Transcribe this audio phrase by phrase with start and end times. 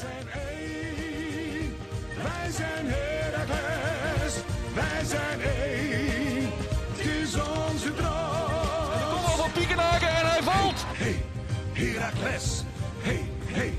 [0.00, 1.76] zijn één.
[2.22, 4.34] Wij zijn Heracles.
[4.74, 6.50] Wij zijn één.
[6.90, 9.14] Het is onze droom.
[9.14, 10.84] Kom al van Piekenhaken en hij valt.
[10.86, 11.24] Hey,
[11.72, 12.62] Heracles.
[13.00, 13.74] Hey, hey,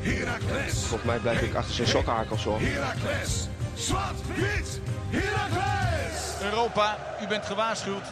[0.00, 0.72] Heracles.
[0.72, 2.60] Volgens mij blijf ik achter zijn sokhakels hoor.
[2.60, 3.48] Heracles.
[3.74, 4.80] Zwart, wit,
[5.10, 6.42] Heracles.
[6.42, 8.04] Europa, u bent gewaarschuwd.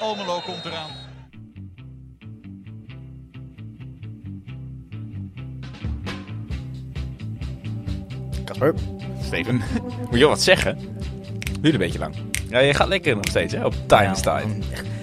[0.00, 1.01] Almelo komt eraan.
[9.24, 9.62] Steven.
[10.10, 10.78] Moet je wat zeggen?
[11.60, 12.14] Duurt een beetje lang.
[12.48, 13.64] Ja, je gaat lekker nog steeds, hè?
[13.64, 14.54] Op time is time.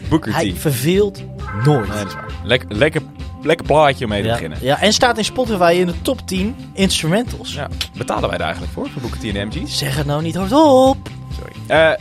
[0.10, 0.36] Booker T.
[0.36, 1.24] Hij verveelt
[1.66, 1.88] nooit.
[1.88, 2.32] Nee, dat is waar.
[2.44, 3.02] Lekker, lekker,
[3.42, 4.58] lekker plaatje om mee te ja, beginnen.
[4.62, 7.54] ja, en staat in Spotify in de top 10 instrumentals.
[7.54, 7.68] Ja.
[7.98, 9.78] Betalen wij daar eigenlijk voor, voor Booker T en MG's?
[9.78, 11.10] Zeg het nou niet hardop.
[11.38, 11.54] Sorry.
[11.68, 11.92] Eh,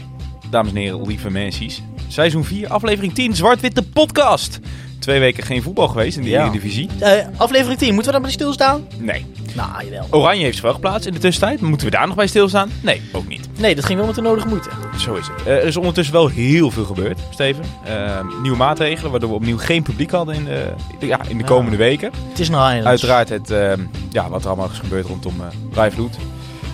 [0.51, 1.69] dames en heren, lieve mensen.
[2.09, 4.59] Seizoen 4, aflevering 10, Zwart-Witte Podcast.
[4.99, 6.43] Twee weken geen voetbal geweest in de Ja.
[6.43, 6.89] Eredivisie.
[6.99, 8.87] Eh, aflevering 10, moeten we dan bij stilstaan?
[8.99, 9.27] Nee.
[9.59, 10.07] Nou, jawel.
[10.11, 11.61] Oranje heeft zich wel geplaatst in de tussentijd.
[11.61, 12.71] Moeten we daar nog bij stilstaan?
[12.81, 13.49] Nee, ook niet.
[13.59, 14.69] Nee, dat ging wel met de nodige moeite.
[14.99, 15.47] Zo is het.
[15.47, 17.65] Eh, er is ondertussen wel heel veel gebeurd, Steven.
[17.85, 17.95] Eh,
[18.43, 20.73] nieuwe maatregelen, waardoor we opnieuw geen publiek hadden in de,
[21.07, 22.11] ja, in de komende weken.
[22.29, 22.83] Het is nou.
[22.85, 23.73] Uiteraard het, eh,
[24.11, 26.17] ja, wat er allemaal is gebeurd rondom uh, Rijvloed.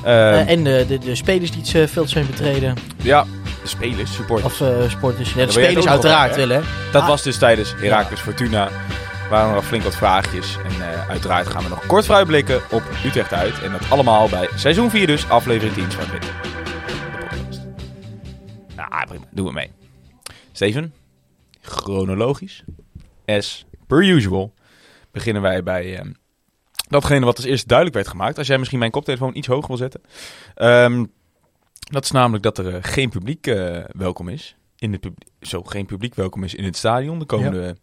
[0.05, 2.75] Eh, en de, de, de spelers die het eh, veld zijn betreden.
[3.03, 3.25] Ja,
[3.63, 4.53] de spelers, supporters.
[4.53, 5.33] Of eh, sporters.
[5.35, 6.57] Ja, de spelers uiteraard willen.
[6.57, 6.63] hè?
[6.93, 7.09] Dat Ah.
[7.09, 8.69] was dus tijdens Heracles Fortuna.
[9.30, 10.56] Waren er nog flink wat vraagjes.
[10.56, 13.62] En eh, uiteraard gaan we nog kort vooruitblikken op Utrecht uit.
[13.62, 16.22] En dat allemaal bij seizoen 4 dus, aflevering 10 zwart-wit.
[16.22, 16.28] De
[17.20, 17.61] podcast.
[18.77, 19.25] Nou, prima.
[19.30, 19.70] Doen we mee.
[20.52, 20.95] Steven,
[21.61, 22.64] chronologisch,
[23.27, 24.55] as per usual,
[25.11, 26.12] beginnen wij bij ehm,
[26.89, 28.39] datgene wat als eerste duidelijk werd gemaakt.
[28.39, 30.00] Als jij misschien mijn koptelefoon iets hoger wil zetten.
[30.55, 31.05] Ehm,
[31.78, 34.56] dat is namelijk dat er eh, geen publiek eh, welkom is.
[34.78, 35.08] In het
[35.41, 37.19] zo geen publiek welkom is in het stadion.
[37.19, 37.75] De komende, Ja.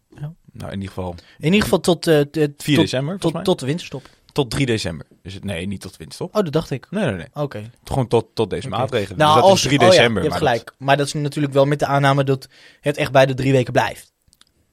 [0.52, 3.42] Nou in ieder geval In ieder geval tot, eh, t- 4 tot, december, tot, mij.
[3.42, 4.08] tot de winterstop.
[4.32, 5.06] Tot 3 december.
[5.22, 6.36] Dus het, nee, niet tot winststop.
[6.36, 6.86] Oh, dat dacht ik.
[6.90, 7.26] Nee, nee, nee.
[7.34, 7.70] Oké.
[7.84, 8.76] Gewoon tot, tot deze Oké.
[8.76, 9.18] maatregelen.
[9.18, 10.22] Nou, dus dat als, is 3 oh ja, december.
[10.22, 10.74] je hebt maar gelijk.
[10.78, 12.48] Maar dat is natuurlijk wel met de aanname dat
[12.80, 14.12] het echt bij de drie weken blijft.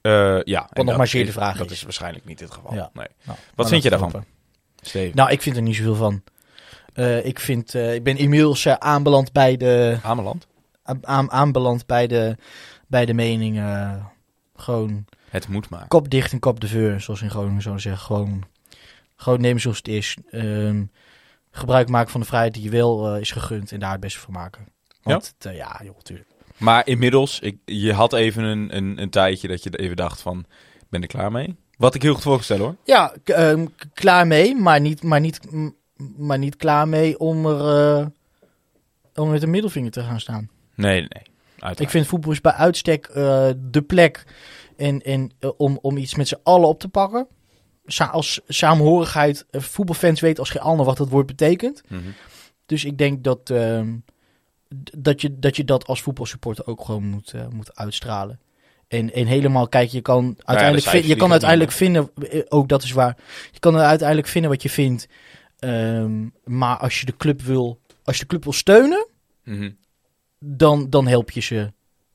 [0.02, 0.62] Dat, eh, ja.
[0.62, 1.78] en nog dat maar zeer de is- vraag Dat is.
[1.78, 2.74] is waarschijnlijk niet het geval.
[2.74, 2.90] Ja.
[2.94, 3.08] Nee.
[3.24, 4.26] Nou, Wat vind je dat daarvan?
[4.82, 5.16] Steven.
[5.16, 6.24] Nou, ik vind er niet zoveel van.
[6.94, 10.48] Eh, ik, vind, eh, ik ben inmiddels eh, aanbeland bij de, Ameland.
[10.84, 12.36] aan, aan- aanbeland bij de,
[12.88, 13.58] bij de mening.
[13.58, 13.94] eh,
[14.56, 15.88] gewoon Het moet maar.
[15.88, 18.06] kop dicht en kop de veur, zoals in Groningen zouden zeggen.
[18.06, 18.44] Gewoon,
[19.16, 20.18] gewoon nemen zoals het is.
[20.32, 20.84] Ehm,
[21.52, 24.20] gebruik maken van de vrijheid die je wel eh, is gegund en daar het beste
[24.20, 24.68] van maken.
[25.04, 26.30] Want het, eh, ja, joh, tuurlijk.
[26.58, 30.40] Maar inmiddels, ik, je had even een, een, een tijdje dat je even dacht van,
[30.80, 31.56] ik ben er klaar mee.
[31.78, 32.76] Wat ik heel goed voor kan stellen hoor.
[32.84, 35.40] Ja, ehm, klaar mee, maar niet, maar, niet,
[36.18, 38.06] maar niet klaar mee om er eh,
[39.16, 40.50] om met een middelvinger te gaan staan.
[40.76, 41.24] Nee, nee.
[41.50, 41.80] Uiteraard.
[41.80, 43.10] Ik vind voetbal is bij uitstek
[43.58, 44.26] de plek
[44.80, 47.28] en, en, eh, om, om iets met z'n allen op te pakken.
[47.86, 51.82] Sa als samenhorigheid, eh, voetbalfans weten als geen ander wat dat woord betekent.
[51.88, 52.02] Mhm.
[52.66, 53.96] Dus ik denk dat, ehm,
[54.98, 58.40] dat, je, dat je dat als voetbalsupporter ook gewoon moet, eh, moet uitstralen.
[58.88, 62.12] En, en helemaal, kijk, je kan uiteindelijk, je kan uiteindelijk vinden,
[62.50, 63.18] ook dat is waar,
[63.52, 65.08] je kan uiteindelijk vinden wat je vindt.
[65.60, 69.08] Ehm, maar als je de club wil, als je de club wil steunen,
[69.44, 69.70] Mhm.
[70.40, 71.72] dan, dan help je ze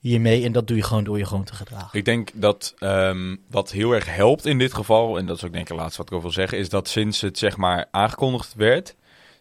[0.09, 0.44] hiermee.
[0.44, 1.98] En dat doe je gewoon door je gewoon te gedragen.
[1.98, 5.53] Ik denk dat ehm, wat heel erg helpt in dit geval, en dat is ook
[5.53, 7.87] denk ik het laatste wat ik over wil zeggen, is dat sinds het zeg maar
[7.91, 8.94] aangekondigd werd,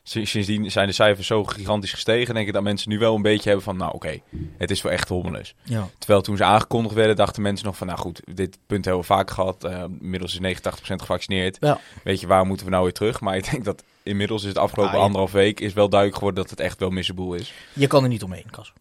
[0.03, 3.22] sinds- sindsdien zijn de cijfers zo gigantisch gestegen, denk ik dat mensen nu wel een
[3.22, 4.19] beetje hebben van, nou oké,
[4.57, 5.56] het is wel echt hommeles.
[5.63, 5.90] Ja.
[5.97, 9.07] Terwijl toen ze aangekondigd werden, dachten mensen nog van, nou goed, dit punt hebben we
[9.07, 11.57] vaak gehad, eh, inmiddels is 89% gevaccineerd.
[11.59, 11.79] Ja.
[12.03, 13.22] Weet je, waar moeten we nou weer terug?
[13.22, 15.03] Maar ik denk dat inmiddels is het afgelopen Ah, ja.
[15.03, 17.53] anderhalf week is wel duidelijk geworden dat het echt wel missenboel is.
[17.73, 18.73] Je kan er niet omheen, Kas.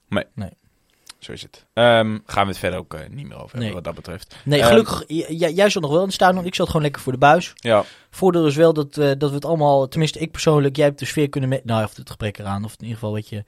[1.23, 1.67] Zo is het.
[1.73, 3.73] Ehm, gaan we het verder ook eh, niet meer over hebben Nee.
[3.73, 4.37] wat dat betreft.
[4.45, 5.05] Nee, Ehm, gelukkig,
[5.51, 6.45] jij zat nog wel in het stadion.
[6.45, 7.53] Ik zat gewoon lekker voor de buis.
[7.55, 10.99] Ja, Voordeel is wel dat, eh, dat we het allemaal, tenminste ik persoonlijk, jij hebt
[10.99, 13.45] de sfeer kunnen mee, nou of het gebrek eraan, of in ieder geval weet je,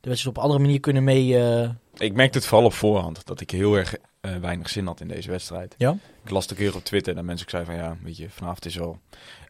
[0.00, 3.26] de wedstrijd op een andere manier kunnen mee, eh, Ik merkte het vooral op voorhand
[3.26, 3.94] dat ik heel erg
[4.40, 5.74] weinig zin had in deze wedstrijd.
[5.78, 5.96] Ja?
[6.24, 8.30] Ik las het een keer op Twitter en mensen ook zeiden van ja, weet je,
[8.30, 8.98] vanavond is wel...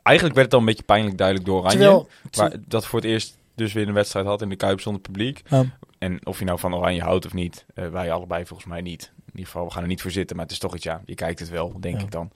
[0.03, 1.77] Eigenlijk werd het al een beetje pijnlijk duidelijk door Oranje.
[1.79, 5.03] terwijl, Maar dat voor het eerst dus weer een wedstrijd had in de Kuip zonder
[5.03, 5.43] publiek.
[5.49, 5.65] Ja.
[5.99, 9.13] En of je nou van Oranje houdt of niet, eh, wij allebei volgens mij niet.
[9.17, 11.03] In ieder geval, we gaan er niet voor zitten, maar het is toch iets, ja,
[11.05, 12.05] je kijkt het wel, denk Ja.
[12.05, 12.31] ik dan.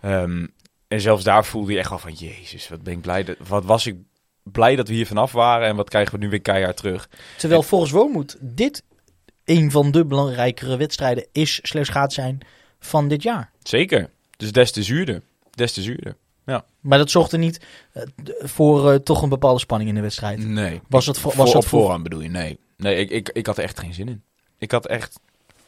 [0.00, 0.46] Ehm,
[0.88, 3.64] en zelfs daar voelde je echt wel van, jezus, wat ben ik blij, dat, wat
[3.64, 3.96] was ik
[4.42, 7.08] blij dat we hier vanaf waren en wat krijgen we nu weer keihard terug.
[7.38, 8.82] terwijl volgens Woonmoed dit
[9.44, 12.38] een van de belangrijkere wedstrijden is, slechts gaat zijn
[12.80, 13.50] van dit jaar.
[13.62, 16.16] Zeker, dus des te zuurder, des te zuurder.
[16.80, 17.60] Maar dat zorgde niet
[17.92, 18.02] eh,
[18.38, 20.38] voor eh, toch een bepaalde spanning in de wedstrijd.
[20.46, 20.80] Nee.
[20.88, 22.28] Was het, voor, Voor, was op het voor, voorhand bedoel je?
[22.28, 22.58] Nee.
[22.76, 24.22] Nee, ik, ik, ik had er echt geen zin in.
[24.58, 25.20] Ik had echt...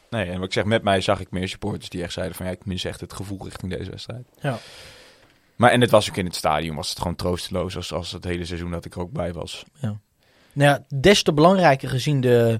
[0.09, 2.45] Nee, en wat ik zeg, met mij zag ik meer supporters die echt zeiden van...
[2.45, 4.27] Ja, ik mis echt het gevoel richting deze wedstrijd.
[4.41, 4.59] Ja.
[5.55, 8.23] Maar en het was ook in het stadion, was het gewoon troosteloos als, als het
[8.23, 9.63] hele seizoen dat ik er ook bij was.
[9.79, 9.97] Nou
[10.53, 12.59] ja, des te belangrijker gezien de,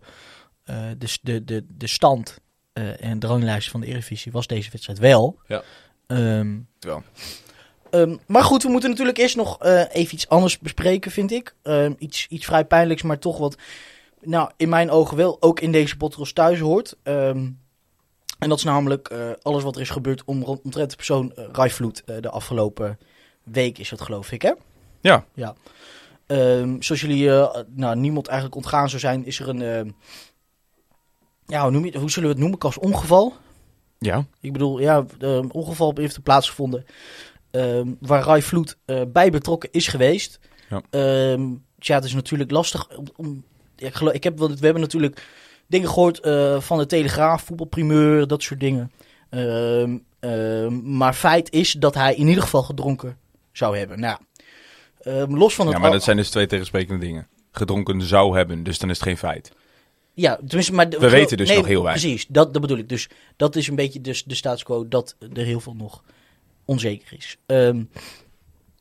[0.63, 2.39] eh, de, de, de, de stand
[2.99, 5.39] en de ranglijst van de Eredivisie was deze wedstrijd wel.
[5.47, 5.63] Ja.
[6.07, 7.03] Ehm, Wel.
[7.95, 11.55] Ehm, maar goed, we moeten natuurlijk eerst nog eh, even iets anders bespreken, vind ik.
[11.61, 13.57] Ehm, iets, iets vrij pijnlijks, maar toch wat,
[14.21, 16.95] nou, in mijn ogen wel ook in deze podcast thuis hoort.
[17.03, 17.49] Ehm,
[18.39, 21.45] en dat is namelijk eh, alles wat er is gebeurd om, omtrent de persoon uh,
[21.51, 22.99] Rijvloed eh, de afgelopen
[23.43, 24.51] week is dat geloof ik, hè?
[25.01, 25.25] Ja.
[25.33, 25.55] Ja.
[26.79, 27.29] Zoals jullie,
[27.67, 29.95] nou, niemand eigenlijk ontgaan zou zijn, is er een,
[31.45, 33.33] ja, hoe, noem je, hoe zullen we het noemen, als ongeval?
[33.99, 34.25] Ja.
[34.41, 36.85] Ik bedoel, ja, een ongeval heeft er plaatsgevonden
[37.55, 40.39] ehm, waar Rai Vloed eh, bij betrokken is geweest.
[40.69, 40.81] Ja.
[40.89, 41.43] Ehm,
[41.79, 42.97] tja, het is natuurlijk lastig.
[42.97, 43.43] Om, om-
[43.75, 45.27] ja, ik geloof, ik heb, we hebben natuurlijk
[45.67, 48.91] dingen gehoord eh, van de Telegraaf, voetbalprimeur, dat soort dingen.
[49.29, 49.97] Ehm,
[50.97, 53.17] maar feit is dat hij in ieder geval gedronken
[53.51, 53.99] zou hebben.
[53.99, 54.17] Nou,
[55.29, 57.27] los van het ja, maar dat zijn dus twee tegensprekende dingen.
[57.51, 59.51] Gedronken zou hebben, dus dan is het geen feit.
[60.13, 62.03] Ja, tenminste, maar We weten dus nog heel weinig.
[62.03, 62.89] Precies, dat, dat bedoel ik.
[62.89, 66.03] Dus dat is een beetje dus de status quo dat er heel veel nog
[66.65, 67.37] onzeker is.
[67.45, 67.83] Ehm,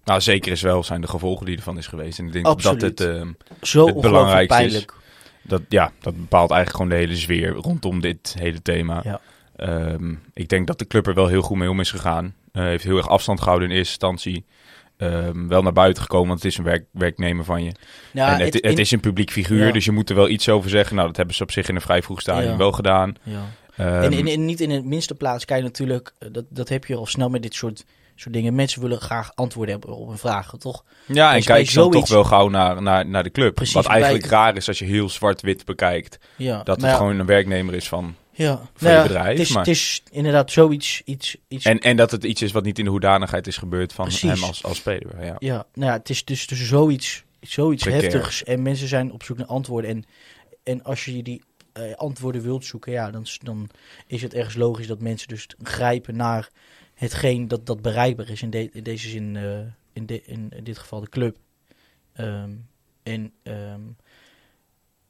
[0.05, 2.19] Nou, zeker is wel zijn de gevolgen die ervan is geweest.
[2.19, 2.81] En ik denk Absoluut.
[2.81, 3.29] dat het, ehm,
[3.63, 4.95] zo Het belangrijkste is- pijnlijk.
[5.43, 9.01] dat, ja, dat bepaalt eigenlijk gewoon de hele sfeer rondom dit hele thema.
[9.05, 9.21] Ja.
[9.57, 12.35] Ehm, ik denk dat de club er wel heel goed mee om is gegaan.
[12.53, 14.45] Eh, heeft heel erg afstand gehouden in eerste instantie.
[15.49, 17.73] Wel naar buiten gekomen, want het is een werk, werknemmer van je.
[18.13, 19.73] En het, het, in- is een publiek figuur, Ja.
[19.73, 20.95] dus je moet er wel iets over zeggen.
[20.95, 22.57] Nou, dat hebben ze op zich in een vrij vroeg stadium Ja.
[22.57, 23.15] wel gedaan.
[23.23, 23.43] ja.
[23.77, 26.69] Ehm, en, en, en niet in de minste plaats kan je natuurlijk, eh, dat, dat
[26.69, 27.85] heb je al snel met dit soort,
[28.15, 28.55] soort dingen.
[28.55, 30.85] Mensen willen graag antwoorden hebben op hun vragen, toch?
[31.07, 33.55] ja, en kijk dan zoiets- toch wel gauw naar, naar, naar de club.
[33.55, 36.19] Precies, Wat eigenlijk bij- raar is als je heel zwart-wit bekijkt.
[36.37, 38.15] Ja, Dat het ja, gewoon een werknemer is van...
[38.33, 38.57] ja.
[38.75, 41.97] voor Nou je bedrijf, Het is, maar- het is inderdaad zoiets, iets, iets En, en
[41.97, 44.31] dat het iets is wat niet in de hoedanigheid is gebeurd van Precies.
[44.31, 45.25] hem als, als speler.
[45.25, 45.37] Ja.
[45.39, 48.03] Ja, nou ja, het is dus, dus zoiets, zoiets Precair.
[48.13, 48.45] heftigs.
[48.45, 49.91] En mensen zijn op zoek naar antwoorden.
[49.91, 50.05] En,
[50.63, 51.43] en als je die
[51.75, 53.69] eh, antwoorden wilt zoeken, ja, dan, dan
[54.07, 56.49] is het ergens logisch dat mensen dus grijpen naar
[56.95, 58.43] hetgeen dat, dat bereikbaar is.
[58.43, 59.59] In, de- in deze zin, eh,
[59.93, 61.37] in, de- in dit geval de club.
[62.13, 62.51] Ehm,
[63.03, 63.81] en ehm,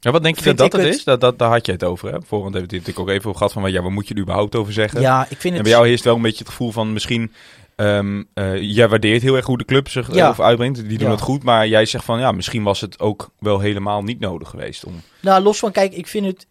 [0.01, 1.05] Ja, wat denk je dat dat ik het het- is?
[1.05, 2.13] Dat, dat, daar had je het over.
[2.13, 2.23] Hè?
[2.23, 3.63] Voorhand hebben we het natuurlijk ook even over gehad van...
[3.63, 5.01] wat- Ja, waar moet je er überhaupt over zeggen?
[5.01, 5.63] ja, ik vind En het...
[5.63, 7.33] bij jou heerst wel een beetje het gevoel van misschien...
[7.77, 10.29] ehm eh, jij waardeert heel erg hoe de club zich Ja.
[10.29, 10.89] over uitbrengt.
[10.89, 11.15] Die doen Ja.
[11.15, 11.43] het goed.
[11.43, 14.85] Maar jij zegt van ja, misschien was het ook wel helemaal niet nodig geweest.
[14.85, 15.01] Om...
[15.21, 16.47] Nou, los van, kijk, ik vind het...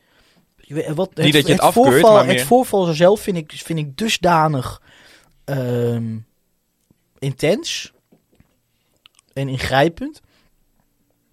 [0.65, 3.37] je weet- Wat, Niet dat je het afkeurt, voorval, maar meer- Het voorval zelf vind
[3.37, 4.81] ik, vind ik dusdanig
[5.43, 6.17] ehm,
[7.19, 7.91] intens
[9.33, 10.21] en ingrijpend...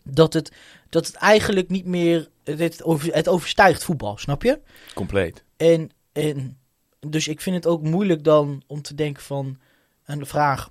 [0.02, 0.52] Dat het,
[0.88, 2.28] dat het eigenlijk niet meer...
[2.44, 4.60] Het, over, het overstijgt voetbal, snap je?
[4.94, 5.44] Compleet.
[5.56, 6.58] En, en
[7.00, 9.58] dus ik vind het ook moeilijk dan om te denken van
[10.04, 10.70] aan de vraag: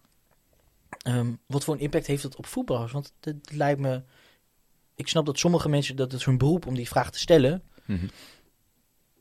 [1.02, 2.92] ehm, wat voor een impact heeft dat op voetballers?
[2.92, 4.02] Want het, het lijkt me.
[4.96, 8.06] Ik snap dat sommige mensen dat het hun beroep om die vraag te stellen, Mhm.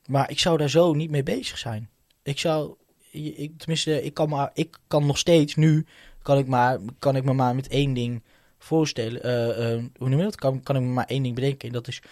[0.09, 1.89] Maar ik zou daar zo niet mee bezig zijn.
[2.23, 2.75] Ik zou,
[3.11, 5.87] ik, tenminste, ik kan, maar, ik kan nog steeds nu
[6.23, 8.23] kan ik, maar, kan ik me maar met één ding
[8.59, 9.23] voorstellen.
[9.23, 10.35] eh, eh, hoe noem je dat?
[10.35, 11.69] Kan, kan ik me maar één ding bedenken.
[11.69, 12.03] En dat is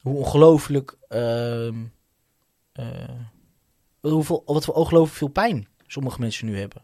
[0.00, 0.96] hoe ongelooflijk.
[1.08, 1.74] ehm,
[2.72, 3.08] eh,
[4.00, 6.82] hoeveel, wat voor ongelooflijk veel pijn sommige mensen nu hebben.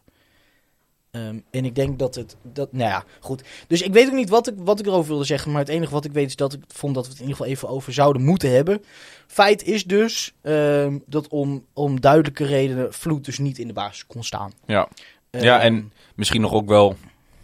[1.15, 2.35] Ehm, en ik denk dat het.
[2.41, 3.43] Dat, nou ja, goed.
[3.67, 5.51] Dus ik weet ook niet wat ik, wat ik erover wilde zeggen.
[5.51, 7.37] Maar het enige wat ik weet is dat ik vond dat we het in ieder
[7.37, 8.83] geval even over zouden moeten hebben.
[9.27, 14.07] Feit is dus ehm, dat om, om duidelijke redenen Vloed dus niet in de basis
[14.07, 14.51] kon staan.
[14.65, 14.87] Ja.
[15.31, 16.95] Ja, Ehm, en misschien nog ook wel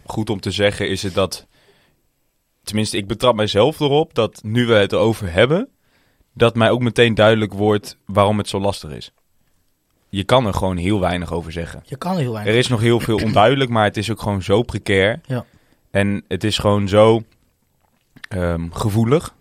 [0.06, 1.46] goed om te zeggen is het dat...
[2.62, 5.68] Tenminste, ik betrap mijzelf erop dat nu we het erover hebben...
[6.34, 9.12] dat mij ook meteen duidelijk wordt waarom het zo lastig is.
[10.14, 11.82] Je kan er gewoon heel weinig over zeggen.
[11.86, 12.52] Je kan heel weinig.
[12.52, 15.20] Er is nog heel veel onduidelijk, maar het is ook gewoon zo precair.
[15.26, 15.44] Ja.
[15.90, 17.22] En het is gewoon zo
[18.28, 19.34] ehm, gevoelig.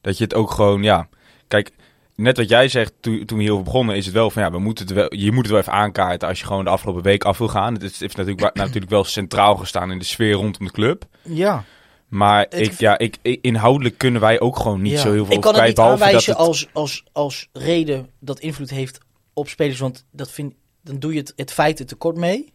[0.00, 1.08] Dat je het ook gewoon, ja...
[1.48, 1.70] Kijk,
[2.14, 4.58] net wat jij zegt toen, toen we hierover begonnen, is het wel van ja, we
[4.58, 7.24] moeten het wel, je moet het wel even aankaarten als je gewoon de afgelopen week
[7.24, 7.72] af wil gaan.
[7.74, 11.04] Het is- heeft natuurlijk, natuurlijk wel centraal gestaan in de sfeer rondom de club.
[11.22, 11.64] Ja.
[12.08, 14.98] Maar Het- ik, ja, ik, ik- inhoudelijk kunnen wij ook gewoon niet Ja.
[15.00, 15.88] zo heel veel Ik kan over het kwijt.
[15.88, 18.98] niet Behalve dat aanwijzen het, als, als, als reden dat invloed heeft
[19.32, 19.78] op spelers.
[19.78, 22.52] Want dat vind, dan doe je het, het feiten tekort mee.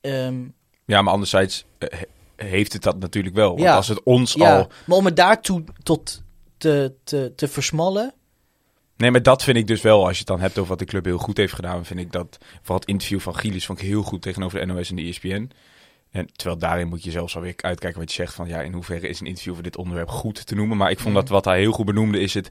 [0.00, 0.44] Ehm,
[0.84, 2.06] Ja, maar anderzijds eh, he-
[2.46, 3.48] heeft het dat natuurlijk wel.
[3.48, 3.74] Want Ja.
[3.76, 4.68] als het ons ja, al...
[4.86, 6.22] maar om het daartoe tot
[6.56, 8.14] te, te, te versmallen.
[8.96, 10.84] Nee, maar dat vind ik dus wel, als je het dan hebt over wat de
[10.84, 13.86] club heel goed heeft gedaan, vind ik dat, vooral het interview van Gielis vond ik
[13.86, 15.50] heel goed tegenover de NOS en de ESPN.
[16.10, 19.08] En terwijl daarin moet je zelfs alweer uitkijken wat je zegt van ja, in hoeverre
[19.08, 20.76] is een interview voor dit onderwerp goed te noemen.
[20.76, 22.50] Maar ik vond dat wat hij heel goed benoemde is het,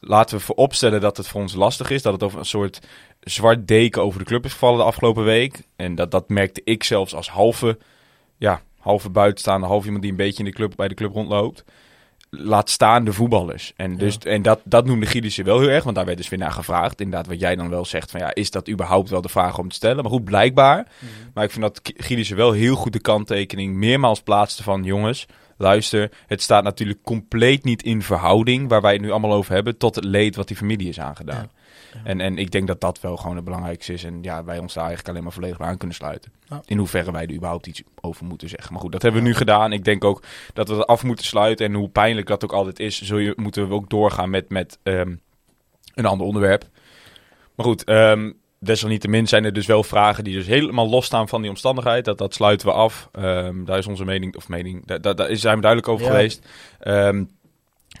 [0.00, 2.02] laten we vooropstellen dat het voor ons lastig is.
[2.02, 2.80] Dat het over een soort
[3.20, 5.62] zwart deken over de club is gevallen de afgelopen week.
[5.76, 7.78] En dat, dat merkte ik zelfs als halve,
[8.36, 11.64] ja, halve buitenstaande, half iemand die een beetje in de club, bij de club rondloopt.
[12.30, 13.72] Laat staan de voetballers.
[13.76, 16.38] En, dus, en dat, dat noemde Gielissen wel heel erg, want daar werd dus weer
[16.38, 17.00] naar gevraagd.
[17.00, 19.68] Inderdaad, wat jij dan wel zegt, van ja, is dat überhaupt wel de vraag om
[19.68, 20.02] te stellen?
[20.02, 20.86] Maar goed, blijkbaar.
[21.34, 24.84] Maar ik vind dat Gielissen wel heel goed de kanttekening meermaals plaatste van...
[24.84, 25.26] jongens,
[25.58, 28.68] luister, het staat natuurlijk compleet niet in verhouding...
[28.68, 31.50] waar wij het nu allemaal over hebben, tot het leed wat die familie is aangedaan.
[32.04, 34.04] En, en ik denk dat dat wel gewoon het belangrijkste is.
[34.04, 36.32] En ja, wij ons daar eigenlijk alleen maar volledig aan kunnen sluiten.
[36.48, 36.60] Ja.
[36.64, 38.72] In hoeverre wij er überhaupt iets over moeten zeggen.
[38.72, 39.72] Maar goed, dat hebben we nu gedaan.
[39.72, 40.22] Ik denk ook
[40.52, 41.66] dat we het af moeten sluiten.
[41.66, 44.78] En hoe pijnlijk dat ook altijd is, zul je, moeten we ook doorgaan met, met
[44.82, 45.16] ehm,
[45.94, 46.68] een ander onderwerp.
[47.54, 51.50] Maar goed, ehm, desalniettemin zijn er dus wel vragen die dus helemaal losstaan van die
[51.50, 52.04] omstandigheid.
[52.04, 53.08] Dat, dat sluiten we af.
[53.12, 56.10] Ehm, daar is onze mening, of mening, daar, daar, daar zijn we duidelijk over Ja.
[56.12, 56.46] geweest.
[56.80, 57.24] Ehm,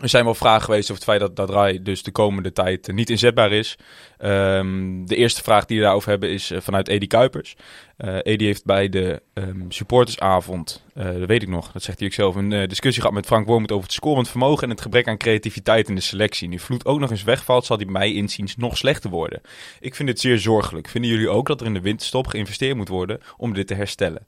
[0.00, 2.88] er zijn wel vragen geweest over het feit dat dat Rai dus de komende tijd
[2.88, 3.76] eh, niet inzetbaar is.
[4.18, 7.56] Ehm, de eerste vraag die we daarover hebben is eh, vanuit Edi Kuipers.
[7.96, 12.14] Eh Edi heeft bij de ehm, supportersavond, dat weet ik nog, dat zegt hij ook
[12.14, 15.16] zelf, een discussie gehad met Frank Wormoed over het scorend vermogen en het gebrek aan
[15.16, 16.48] creativiteit in de selectie.
[16.48, 19.40] Nu Vloed ook nog eens wegvalt, zal die mij inziens nog slechter worden.
[19.80, 20.88] Ik vind het zeer zorgelijk.
[20.88, 24.26] Vinden jullie ook dat er in de winterstop geïnvesteerd moet worden om dit te herstellen?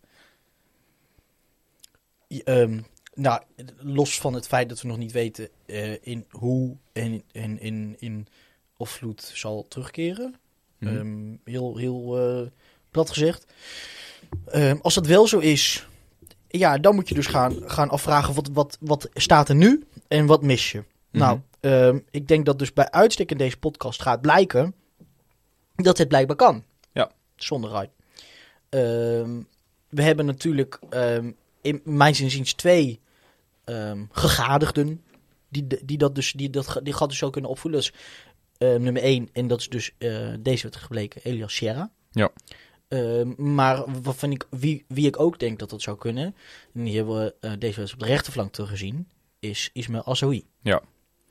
[2.44, 2.78] Ehm,
[3.20, 3.42] nou,
[3.78, 7.96] los van het feit dat we nog niet weten eh, in hoe en in, in,
[7.98, 8.26] in
[8.76, 10.34] of Vloed zal terugkeren.
[10.78, 10.96] Mhm.
[10.96, 12.46] Ehm, heel heel eh,
[12.90, 13.52] plat gezegd.
[14.46, 15.86] Ehm, als dat wel zo is,
[16.48, 20.26] ja, dan moet je dus gaan, gaan afvragen wat, wat, wat staat er nu en
[20.26, 20.84] wat mis je.
[21.10, 24.74] Nou, ehm, ik denk dat dus bij uitstek in deze podcast gaat blijken
[25.74, 26.64] dat het blijkbaar kan.
[26.92, 27.10] Ja.
[27.36, 27.88] Zonder.
[28.68, 29.40] Ehm,
[29.88, 30.78] we hebben natuurlijk
[31.60, 33.00] in mijn inziens twee
[33.70, 35.02] ehm, gegadigden
[35.48, 37.80] die, die, dat dus, die, dat, die gat dus zo kunnen opvoeden.
[37.80, 37.98] Dat is
[38.58, 41.90] ehm, nummer één en dat is dus eh, deze werd gebleken, Elias Sierra.
[42.10, 42.30] Ja.
[42.88, 46.34] Ehm, maar wat vind ik, wie, wie ik ook denk dat dat zou kunnen,
[46.74, 49.08] en die hebben we eh, deze wedstrijd op de rechterflank teruggezien,
[49.38, 50.44] is Ismail Assoui.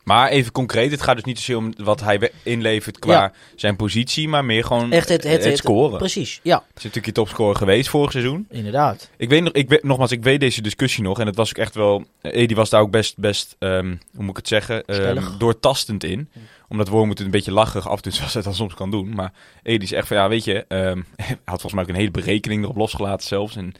[0.09, 3.31] Maar even concreet, het gaat dus niet zozeer om wat hij inlevert qua Ja.
[3.55, 5.97] zijn positie, maar meer gewoon Echt het, het, het scoren.
[5.97, 8.45] Precies, ja, Hij is natuurlijk je topscorer geweest vorig seizoen.
[8.49, 9.09] inderdaad.
[9.17, 11.19] Ik weet nog, ik weet, nogmaals, ik weet deze discussie nog.
[11.19, 12.05] En het was ook echt wel.
[12.21, 14.83] Edi was daar ook best, best ehm, hoe moet ik het zeggen?
[14.87, 15.37] Stellig.
[15.37, 16.29] doortastend in.
[16.69, 19.13] Omdat Wormoed het een beetje lacherig af en toe, zoals hij dat soms kan doen.
[19.15, 20.65] Maar Edi is echt van, ja, weet je.
[20.67, 23.55] ehm, hij had volgens mij ook een hele berekening erop losgelaten zelfs.
[23.55, 23.73] En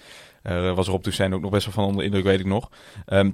[0.43, 2.69] eh was Rob Toussaint ook nog best wel van onder de indruk, weet ik nog.
[3.05, 3.29] Ehm,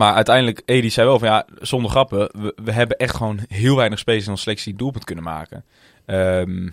[0.00, 2.18] maar uiteindelijk, Edi zei wel van, ja, zonder grappen.
[2.18, 5.64] We, we hebben echt gewoon heel weinig space in onze selectie doelpunt kunnen maken.
[6.06, 6.68] Ehm,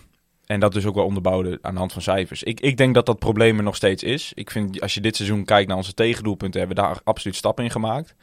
[0.46, 2.44] en dat dus ook wel onderbouwde aan de hand van cijfers.
[2.44, 4.32] Ik, ik denk dat dat probleem er nog steeds is.
[4.34, 7.64] Ik vind, als je dit seizoen kijkt naar onze tegendoelpunten, hebben we daar absoluut stappen
[7.64, 8.16] in gemaakt.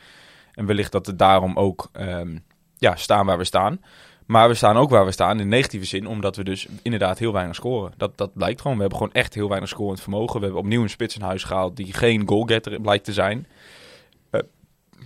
[0.53, 2.39] En wellicht dat we daarom ook ehm,
[2.79, 3.81] ja, staan waar we staan.
[4.27, 7.33] Maar we staan ook waar we staan in negatieve zin, omdat we dus inderdaad heel
[7.33, 7.93] weinig scoren.
[7.97, 8.77] Dat, dat blijkt gewoon.
[8.77, 10.39] We hebben gewoon echt heel weinig scorend vermogen.
[10.39, 13.47] We hebben opnieuw een spits in huis gehaald die geen goalgetter blijkt te zijn.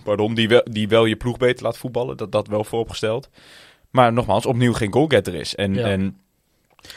[0.03, 2.17] Pardon, die wel, die wel je ploeg beter laat voetballen.
[2.17, 3.29] Dat, dat wel vooropgesteld.
[3.89, 5.55] Maar nogmaals, opnieuw geen goalgetter is.
[5.55, 5.85] En Ja.
[5.87, 6.17] en,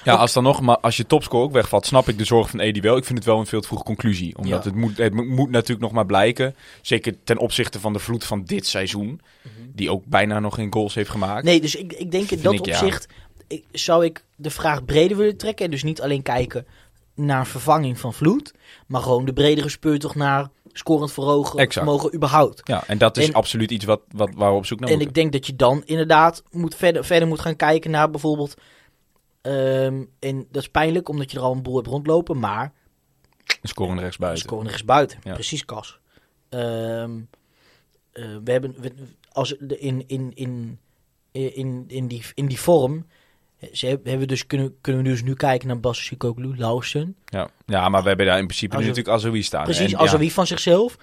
[0.04, 2.60] ja als dan nog, maar als je topscore ook wegvalt, snap ik de zorg van
[2.60, 2.96] Edi wel.
[2.96, 4.36] Ik vind het wel een veel te vroege conclusie.
[4.36, 4.70] Omdat Ja.
[4.70, 6.54] het, moet, het mo- moet natuurlijk nog maar blijken.
[6.82, 9.20] Zeker ten opzichte van de vloed van dit seizoen.
[9.74, 11.44] Die ook bijna nog geen goals heeft gemaakt.
[11.44, 12.72] Nee, dus ik, ik denk in dat ik, ja.
[12.72, 13.08] opzicht
[13.46, 15.64] ik, zou ik de vraag breder willen trekken.
[15.64, 16.66] En dus niet alleen kijken
[17.14, 18.54] naar vervanging van Vloed,
[18.86, 22.60] maar gewoon de bredere speurtocht naar scorend verhogen vermogen überhaupt.
[22.64, 24.94] Ja, en dat is En- absoluut iets wat, wat, waar we op zoek naar en
[24.94, 25.14] moeten.
[25.16, 28.54] ik denk dat je dan inderdaad moet verder, verder moet gaan kijken naar bijvoorbeeld...
[29.40, 32.72] ehm, en dat is pijnlijk, omdat je er al een boel hebt rondlopen, maar
[33.62, 34.42] Een scorende rechtsbuiten.
[34.42, 35.18] scoren er is buiten.
[35.22, 35.32] Ja.
[35.34, 35.98] Precies, Kas.
[36.48, 37.20] Ehm,
[38.12, 38.92] eh, we hebben we-
[39.32, 40.78] als in, in, in,
[41.32, 43.06] in, in, die, in die vorm.
[43.72, 47.16] Ze hebben dus kunnen, kunnen we dus nu kijken naar Bas Sikoglu, Lausten.
[47.24, 47.50] Ja.
[47.66, 49.64] ja, maar we hebben daar in principe nu Als we- natuurlijk Azoui staan.
[49.64, 50.96] Precies, En, ja, wie van zichzelf.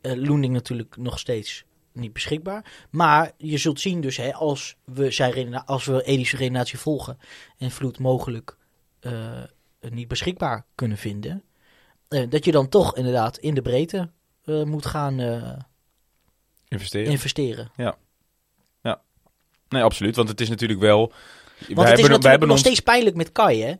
[0.00, 2.86] Eh Loending natuurlijk nog steeds niet beschikbaar.
[2.90, 7.18] Maar je zult zien dus, hè, als we zijn als we Edische redenatie volgen
[7.58, 8.56] en Vloed mogelijk
[9.00, 9.42] eh,
[9.90, 11.42] niet beschikbaar kunnen vinden,
[12.08, 14.10] eh, dat je dan toch inderdaad in de breedte
[14.44, 15.20] moet gaan
[16.68, 17.10] investeren.
[17.12, 17.70] investeren.
[19.72, 20.16] Nee, absoluut.
[20.16, 21.12] Want het is natuurlijk wel...
[21.66, 23.72] Want we het is hebben, natuurlijk we hebben nog ons, steeds pijnlijk met Kai, hè?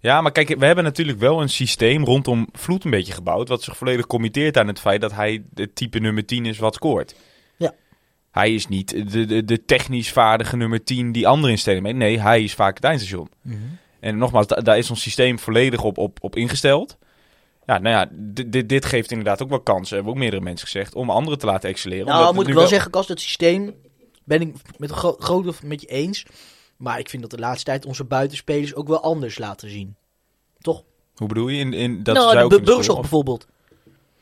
[0.00, 3.48] Ja, maar kijk, we hebben natuurlijk wel een systeem rondom Vloed een beetje gebouwd...
[3.48, 6.74] wat zich volledig committeert aan het feit dat hij het type nummer 10 is wat
[6.74, 7.14] scoort.
[7.56, 7.74] Ja.
[8.30, 11.92] Hij is niet de, de, de technisch vaardige nummer 10 die anderen instellen mee.
[11.92, 13.28] Nee, hij is vaak het eindstation.
[14.00, 16.98] En nogmaals, da- daar is ons systeem volledig op, op, op ingesteld.
[17.66, 18.08] ja, nou ja,
[18.46, 21.46] dit, dit, geeft inderdaad ook wel kansen, hebben ook meerdere mensen gezegd, om anderen te
[21.46, 22.06] laten excelleren.
[22.06, 23.74] Nou, moet ik wel zeggen, Kast, het systeem
[24.24, 26.24] ben ik met een gro groot deel met je eens.
[26.76, 29.94] Maar ik vind dat de laatste tijd onze buitenspelers ook wel anders laten zien.
[30.58, 30.82] Toch?
[31.14, 31.58] Hoe bedoel je?
[31.58, 33.46] In, in, dat nou, de ook Bu- in de Burgzorg score- of- bijvoorbeeld.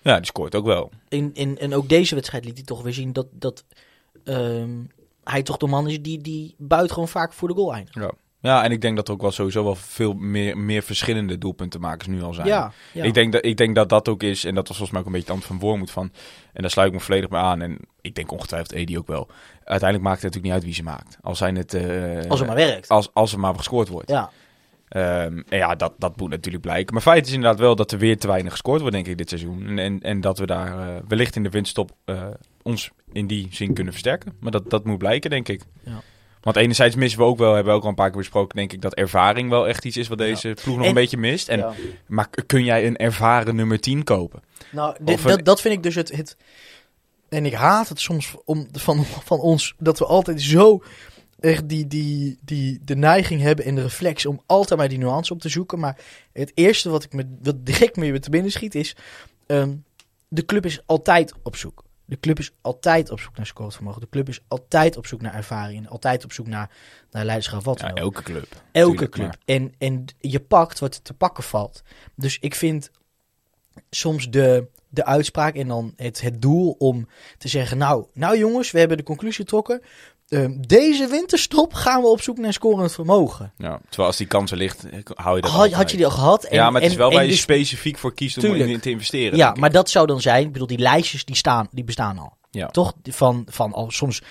[0.03, 0.91] Ja, die scoort ook wel.
[1.09, 3.65] In, in, en ook deze wedstrijd liet hij toch weer zien dat, dat
[4.25, 4.71] ehm,
[5.25, 7.95] hij toch de man is die, die buitengewoon vaak voor de goal eindigt.
[7.97, 8.11] Ja.
[8.51, 12.09] Ja, en ik denk dat er ook wel sowieso wel veel meer, meer verschillende doelpuntenmakers
[12.09, 12.47] nu al zijn.
[12.47, 13.05] Ja, ja.
[13.05, 15.07] Ik, denk dat, ik denk dat dat ook is, en dat was volgens mij ook
[15.07, 16.13] een beetje het antwoord van Wormoed van.
[16.53, 17.63] En daar sluit ik me volledig bij aan.
[17.63, 19.29] En ik denk ongetwijfeld Edi ook wel.
[19.65, 21.19] Uiteindelijk maakt het natuurlijk niet uit wie ze maakt.
[21.23, 22.89] Als, zijn het, eh, Als het maar werkt.
[22.89, 24.11] als, als er maar gescoord wordt.
[24.11, 24.31] Ja.
[24.89, 26.95] Ehm, en ja, dat, dat moet natuurlijk blijken.
[26.95, 29.29] Maar feit is inderdaad wel dat er weer te weinig gescoord wordt, denk ik, dit
[29.29, 29.67] seizoen.
[29.67, 32.27] En, en, en dat we daar eh, wellicht in de winststop eh,
[32.63, 34.33] ons in die zin kunnen versterken.
[34.41, 35.63] Maar dat, dat moet blijken, denk ik.
[35.85, 36.01] Ja.
[36.45, 38.73] Want enerzijds missen we ook wel, hebben we ook al een paar keer besproken, denk
[38.73, 41.49] ik, dat ervaring wel echt iets is wat deze ploeg nog En- een beetje mist.
[41.49, 41.73] En, ja.
[42.07, 44.43] Maar kun jij een ervaren nummer 10 kopen?
[44.71, 46.37] Nou, dit- een- dat, dat vind ik dus het, het...
[47.29, 50.83] En ik haat het soms om, van, van ons, dat we altijd zo
[51.41, 55.33] echt die, die, die, de neiging hebben en de reflex om altijd maar die nuance
[55.33, 55.79] op te zoeken.
[55.79, 55.97] Maar
[56.33, 58.97] het eerste wat ik me wat direct mee te binnen schiet is,
[59.47, 59.75] ehm,
[60.29, 61.85] de club is altijd op zoek.
[62.07, 64.01] De club is altijd op zoek naar scorevermogen.
[64.01, 65.89] De club is altijd op zoek naar ervaring.
[65.89, 66.71] Altijd op zoek naar,
[67.11, 67.65] naar leiderschap.
[67.65, 68.47] Wat Ja, elke club.
[68.73, 69.27] Elke club.
[69.27, 71.83] maar- En, en je pakt wat te pakken valt.
[72.15, 72.91] Dus ik vind
[73.91, 77.09] soms de, de uitspraak en dan het, het doel om
[77.39, 77.79] te zeggen...
[77.79, 79.81] Nou, nou jongens, we hebben de conclusie getrokken.
[80.35, 83.53] Ehm, deze winterstop gaan we op zoek naar scorend vermogen.
[83.57, 86.45] Ja, terwijl als die kansen ligt, hou je dat Had, had je die al gehad?
[86.45, 88.71] En, ja, maar het is wel waar je dus- specifiek voor kiest om Tuurlijk.
[88.71, 89.39] in te investeren.
[89.39, 90.47] Ja, maar dat zou dan zijn...
[90.47, 92.37] Ik bedoel, die lijstjes die, staan, die bestaan al.
[92.51, 92.67] Ja.
[92.67, 92.93] Toch?
[93.03, 94.23] Van, van al, soms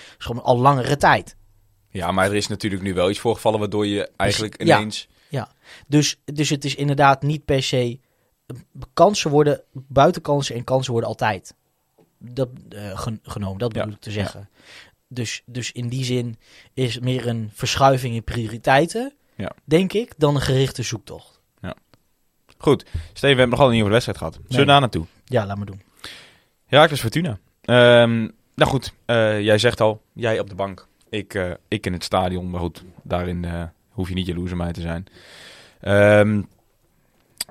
[0.42, 1.36] al langere tijd.
[1.88, 4.76] Ja, maar er is natuurlijk nu wel iets voorgevallen waardoor je eigenlijk Ja.
[4.78, 5.08] ineens...
[5.88, 7.98] Dus, dus het is inderdaad niet per se.
[8.94, 11.54] Kansen worden, buitenkansen en kansen worden altijd
[12.18, 13.58] dat, eh, gen- genomen.
[13.58, 14.48] Dat bedoel Ja, ik te zeggen.
[15.08, 16.36] Dus, dus in die zin
[16.74, 19.52] is het meer een verschuiving in prioriteiten, Ja.
[19.64, 21.32] denk ik, dan een gerichte zoektocht.
[22.58, 22.80] Goed,
[23.12, 24.34] Steven, we hebben nogal niet over de wedstrijd gehad.
[24.34, 24.66] Zullen we Nee.
[24.66, 25.06] daar naartoe?
[25.24, 25.82] Ja, laat maar doen.
[26.66, 27.38] Herakles Fortuna.
[27.60, 28.18] Ehm,
[28.54, 30.86] nou goed, eh, jij zegt al, jij op de bank.
[31.08, 34.56] Ik, eh, ik in het stadion, maar goed, daarin eh, hoef je niet jaloers op
[34.58, 35.06] mij te zijn.
[35.80, 36.42] Ehm,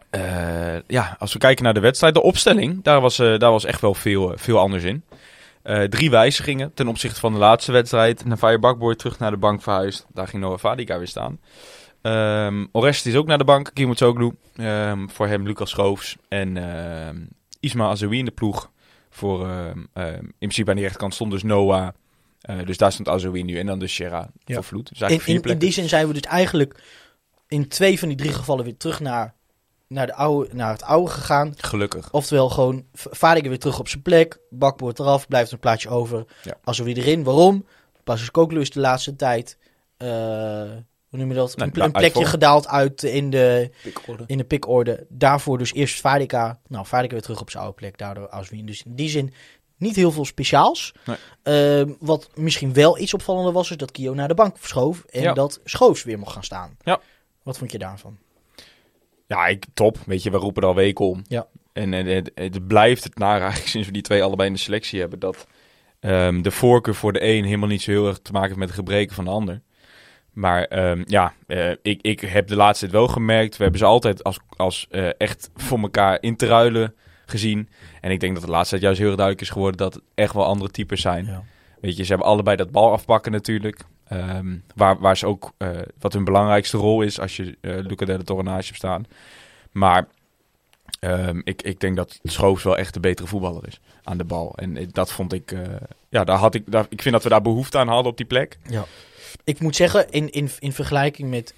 [0.09, 3.81] eh, ja, als we kijken naar de wedstrijd, de opstelling, daar was, daar was echt
[3.81, 5.03] wel veel, veel anders in.
[5.63, 8.25] Eh, drie wijzigingen ten opzichte van de laatste wedstrijd.
[8.25, 10.05] Navaja Bakboy terug naar de bank verhuisd.
[10.13, 11.39] Daar ging Noah Vadika weer staan.
[12.01, 13.69] Ehm Orest is ook naar de bank.
[13.73, 14.31] Kimoutsoglu.
[14.55, 16.15] Ehm voor hem Lucas Schoofs.
[16.27, 17.17] En ehm
[17.59, 18.71] Isma Azoui in de ploeg.
[19.09, 19.47] Voor,
[19.93, 21.87] in principe aan die rechterkant stond dus Noah.
[22.43, 23.59] Eh, dus daar stond Azoui nu.
[23.59, 24.55] En dan dus Shera Ja.
[24.55, 24.99] voor Vloed.
[24.99, 26.81] Dus In, die zin zijn we dus eigenlijk
[27.47, 29.33] in twee van die drie gevallen weer terug naar,
[29.93, 31.53] naar, de oude, naar het oude gegaan.
[31.57, 32.11] Gelukkig.
[32.11, 34.39] Oftewel gewoon Vaardiger weer terug op zijn plek.
[34.49, 36.25] Bakboord eraf, blijft een plaatje over.
[36.43, 36.53] Ja.
[36.63, 37.23] Als we weer erin.
[37.23, 37.65] Waarom?
[38.03, 39.57] Pas Koklu is de laatste tijd.
[39.97, 40.07] eh,
[41.09, 41.55] hoe noem je dat?
[41.57, 43.71] Nee, een, pl- een plekje gedaald uit in de,
[44.25, 45.05] in de pickorde.
[45.09, 46.59] Daarvoor dus eerst Vaardica.
[46.67, 47.97] Nou, Vaardica weer terug op zijn oude plek.
[47.97, 48.65] Daardoor Aswin.
[48.65, 49.33] Dus in die zin
[49.77, 50.93] niet heel veel speciaals.
[51.05, 51.17] Nee.
[51.43, 55.03] Ehm, wat misschien wel iets opvallender was, is dat Kio naar de bank verschoof.
[55.09, 55.33] En Ja.
[55.33, 56.77] dat Schoofs weer mocht gaan staan.
[56.83, 56.99] Ja.
[57.43, 58.17] Wat vond je daarvan?
[59.27, 59.97] Ja, ik, top.
[60.05, 61.23] Weet je, we roepen er al weken om.
[61.27, 61.47] Ja.
[61.73, 64.61] En, en het, het blijft het naar eigenlijk sinds we die twee allebei in de
[64.61, 65.19] selectie hebben.
[65.19, 65.47] Dat
[65.99, 68.67] ehm, de voorkeur voor de een helemaal niet zo heel erg te maken heeft met
[68.67, 69.61] de gebreken van de ander.
[70.33, 73.57] Maar ehm, ja, eh, ik, ik heb de laatste tijd wel gemerkt.
[73.57, 77.69] We hebben ze altijd als, als eh, echt voor elkaar in te ruilen gezien.
[78.01, 80.03] En ik denk dat de laatste tijd juist heel erg duidelijk is geworden dat het
[80.15, 81.25] echt wel andere types zijn.
[81.25, 81.43] Ja.
[81.81, 83.85] Weet je, ze hebben allebei dat bal afpakken natuurlijk.
[84.07, 88.05] Ehm, waar, waar ze ook, eh, wat hun belangrijkste rol is als je eh Luca
[88.05, 89.05] de Torre naast je hebt staan.
[89.71, 90.07] Maar
[90.99, 94.55] ehm, ik, ik denk dat Schoofs wel echt de betere voetballer is aan de bal.
[94.55, 95.61] En dat vond ik, eh,
[96.09, 98.25] ja, daar had ik, daar, ik vind dat we daar behoefte aan hadden op die
[98.25, 98.57] plek.
[99.43, 101.53] Ik moet zeggen, in, in, in vergelijking met,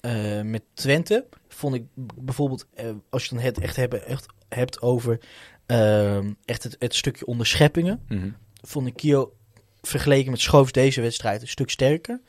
[0.00, 1.84] eh, met Twente, vond ik
[2.14, 2.66] bijvoorbeeld,
[3.10, 5.18] als je dan het echt, hebben, echt hebt over
[5.66, 8.28] ehm, echt het, het stukje onderscheppingen, Mhm.
[8.62, 9.32] vond ik Kio
[9.88, 12.20] vergeleken met Schoofs deze wedstrijd een stuk sterker.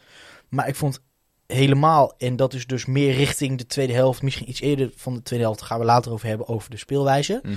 [0.50, 1.00] Maar ik vond
[1.48, 5.22] helemaal, en dat is dus meer richting de tweede helft, misschien iets eerder van de
[5.24, 7.39] tweede helft, daar gaan we later over hebben, over de speelwijze.
[7.43, 7.56] Mhm.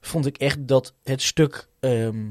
[0.00, 2.30] Vond ik echt dat het stuk ehm,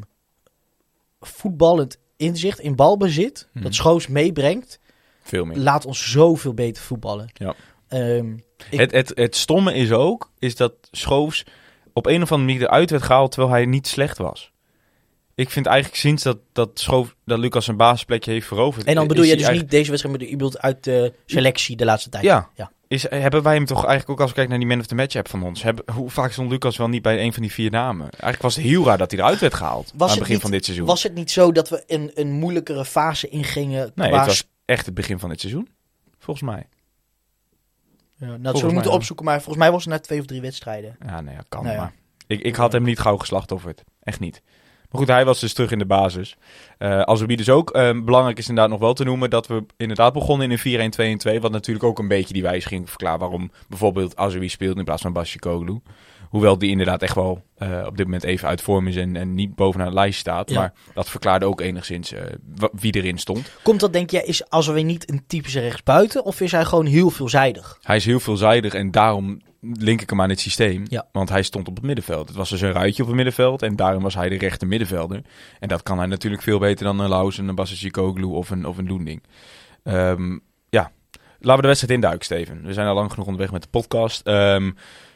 [1.19, 3.63] voetballend inzicht in balbezit, Mhm.
[3.63, 4.79] dat Schoofs meebrengt,
[5.23, 5.57] Veel meer.
[5.57, 7.29] laat ons zoveel beter voetballen.
[7.33, 7.55] Ja.
[7.87, 8.33] Ehm,
[8.69, 11.43] ik- Het, het, het stomme is ook, is dat Schoofs
[11.93, 14.51] op een of andere manier eruit werd gehaald terwijl hij niet slecht was.
[15.35, 18.85] Ik vind eigenlijk sinds dat, dat, Schoof, dat Lucas een basisplekje heeft veroverd.
[18.85, 21.75] en dan bedoel je dus eigenlijk- niet deze wedstrijd, maar je bedoelt uit de selectie
[21.75, 22.23] de laatste tijd.
[22.23, 22.49] Ja.
[22.55, 22.71] Ja.
[22.87, 24.95] is, hebben wij hem toch eigenlijk ook als we kijken naar die man of the
[24.95, 25.63] match app van ons.
[25.63, 28.09] Hebben, hoe vaak stond Lucas wel niet bij een van die vier namen?
[28.09, 30.51] Eigenlijk was het heel raar dat hij eruit werd gehaald aan het begin niet- van
[30.51, 30.85] dit seizoen.
[30.85, 33.91] Was het niet zo dat we een, een moeilijkere fase ingingen?
[33.95, 35.67] nee, het was echt het begin van dit seizoen.
[36.19, 36.67] Volgens mij.
[38.17, 40.25] Ja, nou, dat zullen we moeten opzoeken, maar volgens mij was het na twee of
[40.25, 40.95] drie wedstrijden.
[41.05, 41.81] Ja, nee, ja, kan Nou ja.
[41.81, 41.93] maar.
[42.27, 43.83] Ik, ik had hem niet gauw geslachtofferd.
[44.03, 44.41] Echt niet.
[44.93, 46.37] Maar goed, hij was dus terug in de basis.
[46.77, 49.65] Eh als we dus ook eh, belangrijk is inderdaad nog wel te noemen dat we
[49.77, 51.41] inderdaad begonnen in een 4-1-2-2.
[51.41, 55.13] Wat natuurlijk ook een beetje die wijziging verklaart waarom bijvoorbeeld Azoui speelt in plaats van
[55.13, 55.79] Basjikoglu.
[56.33, 59.33] Hoewel die inderdaad echt wel eh, op dit moment even uit vorm is en, en
[59.33, 60.49] niet bovenaan de lijst staat.
[60.49, 60.59] Ja.
[60.59, 62.21] Maar dat verklaarde ook enigszins eh,
[62.71, 63.51] wie erin stond.
[63.63, 66.25] Komt dat, denk jij, is als we niet een typische rechtsbuiten?
[66.25, 67.77] Of is hij gewoon heel veelzijdig?
[67.81, 70.85] Hij is heel veelzijdig en daarom link ik hem aan het systeem.
[70.87, 71.07] Ja.
[71.11, 72.27] Want hij stond op het middenveld.
[72.27, 75.21] Het was dus een ruitje op het middenveld en daarom was hij de rechte middenvelder.
[75.59, 78.77] En dat kan hij natuurlijk veel beter dan een Lauzen, een Basicoglu of een, of
[78.77, 79.23] een Loending.
[79.83, 80.37] Ehm,
[80.69, 80.91] ja,
[81.39, 82.63] laten we de wedstrijd induiken, Steven.
[82.65, 84.27] We zijn al lang genoeg onderweg met de podcast.
[84.27, 84.71] Ehm,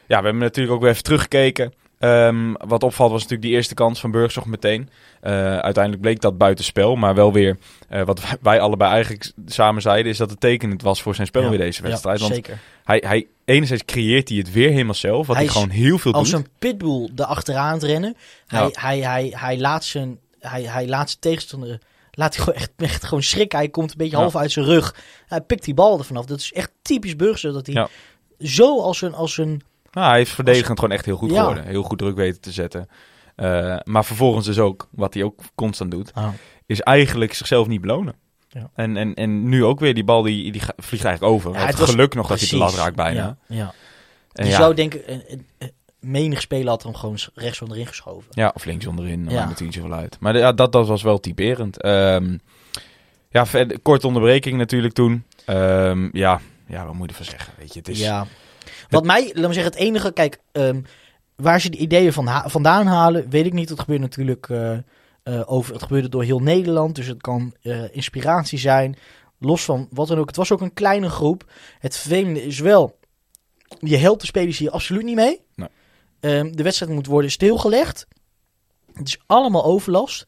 [0.08, 1.72] ja, we hebben natuurlijk ook weer even teruggekeken.
[1.98, 4.88] Ehm, wat opvalt was natuurlijk die eerste kans van Burgzorg meteen.
[5.20, 7.56] Eh, uiteindelijk bleek dat buitenspel, maar wel weer
[7.88, 11.42] eh, wat wij- allebei eigenlijk samen zeiden, is dat het tekenend was voor zijn spel
[11.42, 11.48] Ja.
[11.48, 12.18] weer deze wedstrijd.
[12.18, 12.58] Ja, Want zeker.
[12.84, 16.30] hij, hij, enerzijds creëert hij het weer helemaal zelf, wat Hij gewoon heel veel Als
[16.30, 16.40] doet.
[16.40, 18.16] een pitbull erachteraan te rennen.
[18.46, 18.70] Hij, Ja.
[18.72, 21.78] hij, hij, hij, laat zijn, hij, hij laat zijn tegenstander
[22.10, 23.58] laat hij gewoon echt, echt gewoon schrikken.
[23.58, 24.94] Hij komt een beetje half uit zijn rug.
[25.26, 26.24] Hij pikt die bal er vanaf.
[26.26, 27.42] Dat is echt typisch Burgers.
[27.54, 27.86] Dat hij
[28.38, 29.62] zo als een, als een...
[29.98, 31.38] Nou, hij is verdedigend gewoon echt heel goed Ja.
[31.40, 31.64] geworden.
[31.66, 32.88] Heel goed druk weten te zetten.
[33.36, 36.12] Eh, maar vervolgens dus ook, wat hij ook constant doet,
[36.66, 38.14] is eigenlijk zichzelf niet belonen.
[38.48, 38.70] Ja.
[38.74, 41.52] En, en, en nu ook weer, die bal die, die vliegt eigenlijk over.
[41.52, 43.20] Ja, het was- geluk nog dat hij de lat raakt bijna.
[43.20, 43.74] Ja, ja.
[44.32, 48.26] En Je zou denken, een- een- menig speler had hem gewoon rechts onderin geschoven.
[48.30, 49.38] ja, of links onderin, dan Ja.
[49.38, 50.16] maakt het niet zoveel uit.
[50.20, 51.82] Maar ja, dat, dat was wel typerend.
[51.82, 52.36] Ehm,
[53.30, 55.24] ja, verder- korte onderbreking natuurlijk toen.
[55.44, 57.52] Ehm, ja, ja, wat moet je ervan zeggen?
[57.58, 58.00] Weet je, het is...
[58.00, 58.26] Ja.
[58.88, 60.80] Wat mij, laat me zeggen, het enige, kijk, ehm,
[61.36, 63.68] waar ze de ideeën van ha- vandaan halen, weet ik niet.
[63.68, 64.72] Het gebeurt natuurlijk eh,
[65.22, 68.96] eh, over, het gebeurde door heel Nederland, dus het kan eh, inspiratie zijn.
[69.38, 70.26] Los van wat dan ook.
[70.26, 71.52] Het was ook een kleine groep.
[71.78, 72.98] Het vervelende is wel,
[73.80, 75.40] je helpt de spelers hier absoluut niet mee.
[75.54, 75.68] Nee.
[76.20, 78.06] Ehm, de wedstrijd moet worden stilgelegd.
[78.92, 80.26] Het is allemaal overlast.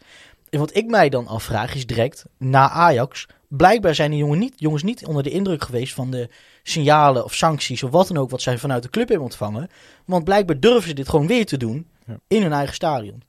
[0.50, 4.52] En wat ik mij dan afvraag is direct, na Ajax, blijkbaar zijn de jongen niet,
[4.56, 6.28] jongens niet onder de indruk geweest van de
[6.62, 9.68] signalen of sancties of wat dan ook wat zij vanuit de club hebben ontvangen.
[10.04, 12.18] Want blijkbaar durven ze dit gewoon weer te doen Ja.
[12.28, 13.22] in hun eigen stadion.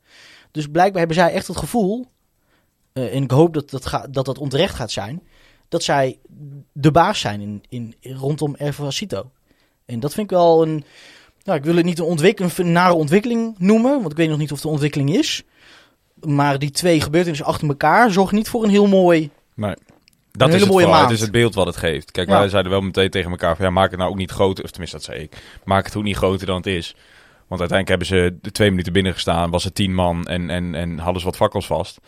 [0.51, 2.05] Dus blijkbaar hebben zij echt het gevoel,
[2.93, 5.21] eh, en ik hoop dat dat, ga, dat dat onterecht gaat zijn,
[5.69, 6.19] dat zij
[6.71, 9.31] de baas zijn in, in, rondom Ervasito.
[9.85, 10.83] En dat vind ik wel een,
[11.43, 14.37] nou, ik wil het niet een, ontwikkeling, een nare ontwikkeling noemen, want ik weet nog
[14.37, 15.43] niet of de ontwikkeling is.
[16.19, 19.29] Maar die twee gebeurtenissen achter elkaar zorgen niet voor een heel mooi
[20.31, 20.85] Dat Een is hele het mooie.
[20.85, 21.11] Het maand.
[21.11, 22.11] is het beeld wat het geeft.
[22.11, 22.39] Kijk, Ja.
[22.39, 24.63] wij zeiden wel meteen tegen elkaar van ja, maak het nou ook niet groter.
[24.63, 25.37] Of tenminste, dat zei ik.
[25.63, 26.95] Maak het ook niet groter dan het is.
[27.47, 29.49] Want uiteindelijk hebben ze de twee minuten binnen gestaan.
[29.49, 31.99] Was het tien man en, en, en hadden ze wat fakkels vast.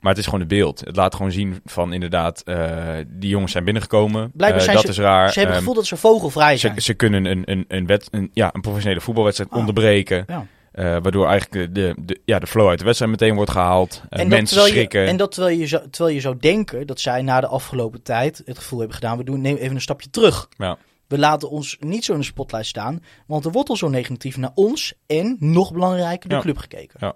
[0.00, 0.80] Maar het is gewoon het beeld.
[0.80, 4.30] Het laat gewoon zien van inderdaad, eh, die jongens zijn binnengekomen.
[4.34, 5.32] Blijkbaar Eh, zijn dat ze- is raar.
[5.32, 6.82] Ze hebben het Ehm, gevoel dat ze vogelvrij ze, zijn.
[6.82, 9.58] ze kunnen een, een, een, wet, een, ja, een professionele voetbalwedstrijd Ah.
[9.58, 10.24] onderbreken.
[10.26, 10.46] Ja.
[10.72, 14.02] Eh, waardoor eigenlijk de, de, ja, de flow uit de wedstrijd meteen wordt gehaald.
[14.08, 15.00] Eh, en mensen schrikken.
[15.00, 18.02] Je, en dat terwijl je, zou, terwijl je zou denken dat zij na de afgelopen
[18.02, 20.48] tijd het gevoel hebben gedaan, we doen, neem even een stapje terug.
[20.56, 20.78] Ja.
[21.06, 24.36] We laten ons niet zo in de spotlight staan, want er wordt al zo negatief
[24.36, 26.40] naar ons en, nog belangrijker, de Ja.
[26.40, 26.96] club gekeken.
[27.00, 27.14] Ja.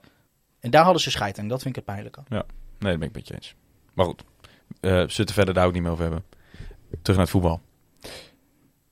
[0.61, 2.21] En daar hadden ze scheid en Dat vind ik het pijnlijke.
[2.29, 2.43] Nee,
[2.79, 3.55] dat ben ik met je eens.
[3.95, 4.23] Maar goed,
[4.81, 6.25] eh zullen het verder daar ook niet meer over hebben.
[6.91, 7.61] Terug naar het voetbal.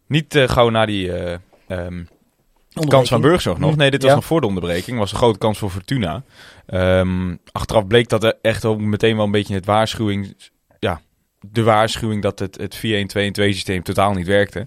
[0.06, 2.04] Niet eh, gauw naar die eh, ehm,
[2.74, 3.76] kans van Burgzorg nog.
[3.76, 4.16] Nee, dit was ja.
[4.16, 4.98] nog voor de onderbreking.
[4.98, 6.22] was een grote kans voor Fortuna.
[6.66, 10.36] Ehm, achteraf bleek dat er echt ook meteen wel een beetje het waarschuwing...
[10.78, 11.00] Ja,
[11.40, 12.80] de waarschuwing dat het, het 4-1-2-2
[13.32, 14.66] systeem totaal niet werkte.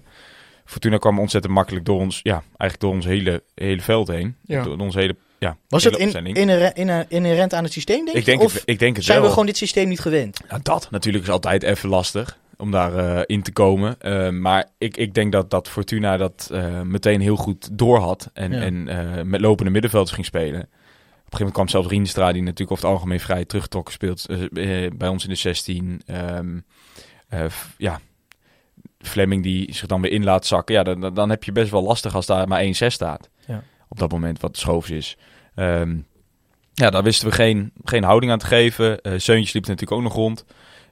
[0.64, 2.20] Fortuna kwam ontzettend makkelijk door ons...
[2.22, 4.36] Ja, eigenlijk door ons hele, hele veld heen.
[4.42, 4.62] Ja.
[4.62, 5.16] Door ons hele...
[5.38, 8.62] Ja, Was het in, inherent, inher- inherent aan het systeem, denk ik, denk of het,
[8.64, 9.26] ik denk het zijn wel.
[9.26, 10.40] we gewoon dit systeem niet gewend?
[10.48, 14.00] Nou, dat natuurlijk is altijd even lastig om daar eh, in te komen.
[14.00, 18.30] Eh, maar ik, ik denk dat, dat Fortuna dat eh, meteen heel goed door had.
[18.32, 18.60] En, Ja.
[18.60, 20.60] en met lopende middenvelders ging spelen.
[20.60, 24.26] Op een gegeven moment kwam zelfs Rienstra, die natuurlijk over het algemeen vrij teruggetrokken speelt.
[24.98, 26.02] bij ons in de 16.
[26.06, 26.58] Ehm,
[27.28, 28.00] eh, f- ja,
[28.98, 30.74] Fleming die zich dan weer in laat zakken.
[30.74, 33.30] Ja, dan, dan- heb je best wel lastig als daar maar 1-6 staat.
[33.46, 33.62] Ja.
[33.88, 35.16] Op dat moment wat schoofs is.
[35.54, 35.96] Ehm,
[36.74, 38.98] ja, daar wisten we geen, geen houding aan te geven.
[39.02, 40.44] Seuntjes liep natuurlijk ook nog rond.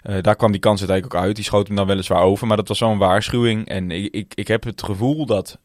[0.07, 1.37] Eh, daar kwam die kans uiteindelijk ook uit.
[1.37, 2.47] Die schoot hem dan weliswaar over.
[2.47, 3.69] Maar dat was zo'n waarschuwing.
[3.69, 5.59] En ik, ik, ik heb het gevoel dat...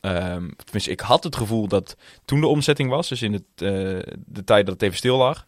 [0.00, 3.08] ehm tenminste, ik had het gevoel dat toen de omzetting was...
[3.08, 3.68] dus in het, eh,
[4.26, 5.46] de tijd dat het even stil lag...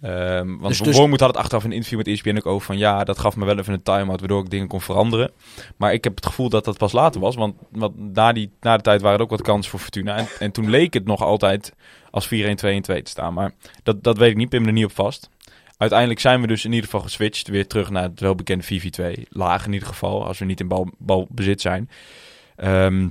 [0.00, 2.46] Ehm, want Dus- dus, dus- Wormoed had het achteraf in een interview met ESPN ook
[2.46, 5.30] over van ja, dat gaf me wel even een time-out waardoor ik dingen kon veranderen.
[5.76, 8.76] Maar ik heb het gevoel dat dat pas later was, want, want na, die, na
[8.76, 10.16] de tijd waren er ook wat kansen voor Fortuna.
[10.16, 11.72] En, en toen leek het nog altijd
[12.10, 12.28] als 4-1-2-1-2
[12.80, 15.28] te staan, maar dat, dat weet ik niet, pin me er niet op vast.
[15.78, 18.64] Uiteindelijk zijn we dus in ieder geval geswitcht, weer terug naar het welbekende
[19.18, 19.22] 4-4-2.
[19.28, 21.90] Laag in ieder geval, als we niet in bal, balbezit zijn.
[22.56, 23.08] Ehm,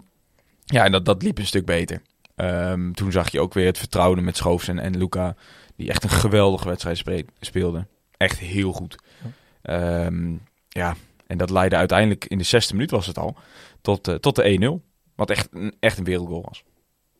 [0.65, 2.01] ja, en dat, dat liep een stuk beter.
[2.35, 5.35] Ehm, toen zag je ook weer het vertrouwen met Schoofs en, en Luca,
[5.75, 7.87] die echt een geweldige wedstrijd speelden.
[8.17, 8.95] Echt heel goed.
[9.61, 10.35] Ehm,
[10.69, 10.95] ja,
[11.27, 13.37] en dat leidde uiteindelijk in de zesde minuut was het al
[13.81, 14.81] tot, eh, tot de 1-0.
[15.15, 15.49] Wat echt,
[15.79, 16.63] echt een wereldgoal was.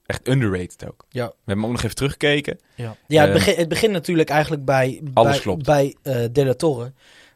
[0.08, 1.06] Echt underrated ook.
[1.10, 1.26] Ja.
[1.26, 2.60] We hebben hem ook nog even teruggekeken.
[2.76, 5.66] Ja, ja het, Ehm, begin, het begint natuurlijk eigenlijk bij, Alles bij, klopt.
[5.66, 6.92] bij eh, De La Torre,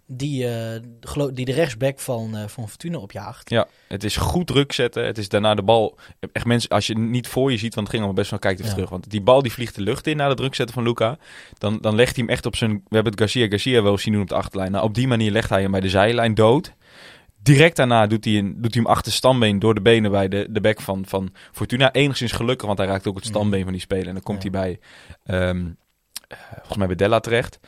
[0.05, 3.49] die, eh, gelo- die de rechtsback van, eh, van Fortuna opjaagt.
[3.49, 5.05] Ja, het is goed druk zetten.
[5.05, 5.97] Het is daarna de bal.
[6.31, 8.53] Echt mensen, als je niet voor je ziet, want het ging allemaal best wel, kijk
[8.53, 8.73] even Ja.
[8.73, 8.89] terug.
[8.89, 11.17] Want die bal die vliegt de lucht in na de druk zetten van Luca.
[11.57, 12.71] Dan, dan legt hij hem echt op zijn.
[12.71, 14.71] We hebben het Garcia Garcia wel zien doen op de achterlijn.
[14.71, 16.73] Nou, op die manier legt hij hem bij de zijlijn dood.
[17.43, 20.47] Direct daarna doet hij, een, doet hij hem achter stambeen door de benen bij de,
[20.49, 21.91] de back van, van Fortuna.
[21.93, 24.07] Enigszins gelukkig, want hij raakt ook het stambeen van die speler.
[24.07, 24.49] En dan komt Ja.
[24.49, 24.79] hij bij,
[25.39, 25.65] ehm,
[26.27, 27.59] eh, volgens mij bij Della terecht.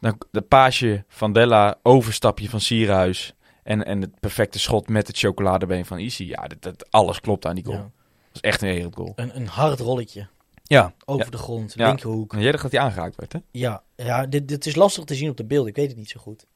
[0.00, 3.34] Dan de paasje van Della, overstapje van Sierhuis.
[3.62, 6.26] En, en het perfecte schot met het chocoladebeen van Isi.
[6.28, 7.76] Ja, dat, dat, alles klopt aan die goal.
[7.76, 7.82] Ja.
[7.82, 7.90] Dat
[8.32, 9.12] is echt een wereldgoal.
[9.16, 10.28] Een, een hard rolletje
[10.62, 10.94] Ja.
[11.04, 11.30] over Ja.
[11.30, 11.86] de grond, Ja.
[11.86, 12.32] linkerhoek.
[12.32, 13.38] En jij dacht dat hij aangeraakt werd, hè?
[13.50, 15.68] Ja, ja dit, dit is lastig te zien op de beelden.
[15.68, 16.46] Ik weet het niet zo goed.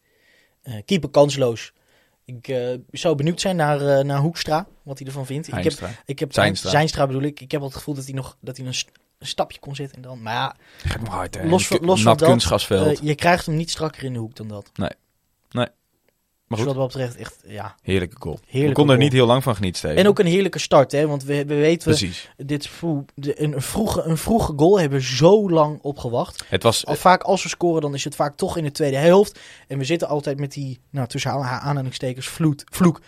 [0.62, 1.72] Eh, keeper kansloos.
[2.24, 5.46] Ik eh, zou benieuwd zijn naar, eh, naar Hoekstra, wat hij ervan vindt.
[5.46, 5.72] Ik heb,
[6.06, 6.70] ik heb Zijnstra.
[6.70, 7.40] Zijnstra bedoel ik.
[7.40, 9.74] Ik heb al het gevoel dat hij nog dat hij een, st- een stapje kon
[9.74, 10.22] zetten en dan.
[10.22, 11.46] Maar ja, Gaat nog hard, hè?
[11.48, 13.00] Los van- los van dat, kunstgasveld.
[13.00, 14.70] eh, je krijgt hem niet strakker in de hoek dan dat.
[16.56, 18.38] Maar Dus goed, wat dat betreft echt, ja, heerlijke goal.
[18.50, 19.96] We konden er niet heel lang van genieten, Steven.
[19.96, 21.06] En ook een heerlijke start, hè?
[21.06, 22.30] Want we, we weten, we, Precies.
[22.36, 26.44] dit vroeg, een, vroege, een vroege goal hebben we zo lang op gewacht.
[26.48, 26.86] Het was...
[26.86, 29.40] Al vaak als we scoren, dan is het vaak toch in de tweede helft.
[29.68, 33.00] En we zitten altijd met die, nou, tussen aanhalingstekens, vloed, vloek.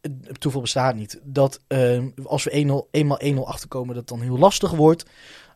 [0.00, 1.20] Het toeval bestaat niet.
[1.22, 5.04] Dat eh, als we 1-0, eenmaal 1-0 achterkomen, dat het dan heel lastig wordt.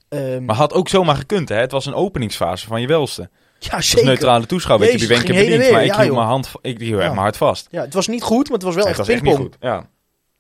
[0.09, 1.57] Ehm, Maar had ook zomaar gekund, hè?
[1.57, 3.31] Het was een openingsfase van je welste.
[3.65, 4.07] Ja, Als zeker.
[4.07, 5.71] neutrale toeschouwer werd je bij wenken bediend.
[5.73, 7.69] Maar ik hield mijn hand, ik hield echt mijn hart vast.
[7.71, 9.53] Ja, het was niet goed, maar het was wel echt pingpong.
[9.61, 9.89] Ja.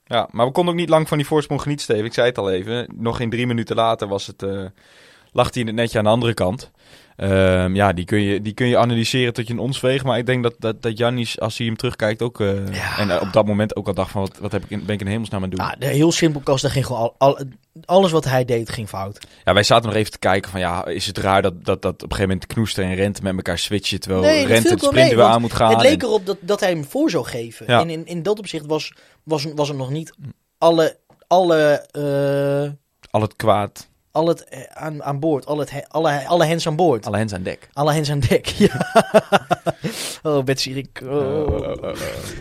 [0.04, 2.04] ja, maar we konden ook niet lang van die voorsprong genieten, Steven.
[2.04, 2.88] Ik zei het al even.
[2.96, 4.64] Nog geen drie minuten later was het, eh,
[5.32, 6.70] lag hij in het netje aan de andere kant.
[7.20, 10.04] Ehm, ja, die kun, je, die kun je analyseren tot je een ons weegt.
[10.04, 12.40] Maar ik denk dat, dat, dat Jannis, als hij hem terugkijkt, ook...
[12.40, 12.98] eh, Ja.
[12.98, 14.94] En eh, op dat moment ook al dacht van, wat, wat heb ik in, ben
[14.94, 15.66] ik in hemelsnaam aan het doen?
[15.68, 17.38] Ja, de- heel simpel, Kast, daar ging gewoon al, al-
[17.84, 19.26] alles wat hij deed ging fout.
[19.44, 21.92] Ja, wij zaten nog even te kijken van, ja, is het raar dat, dat, dat
[21.94, 24.78] op een gegeven moment Knoester en Rente met elkaar switchen, terwijl Nee, dat Rente het
[24.78, 25.70] sprint mee, weer aan moet gaan.
[25.72, 27.66] het leek en- erop dat, dat hij hem voor zou geven.
[27.68, 27.80] Ja.
[27.80, 30.12] En in, in dat opzicht was, was, was er nog niet
[30.58, 32.70] alle, alle, eh,
[33.10, 35.46] al het kwaad, al het eh, aan, aan boord.
[35.46, 37.06] Al het, he- alle, alle hens aan boord.
[37.06, 37.68] alle hens aan dek.
[37.72, 38.46] Alle hens aan dek.
[38.58, 38.86] Ja.
[40.22, 40.84] oh, Betsy.
[41.02, 41.08] Oh.
[41.10, 41.92] Oh, oh, oh, oh.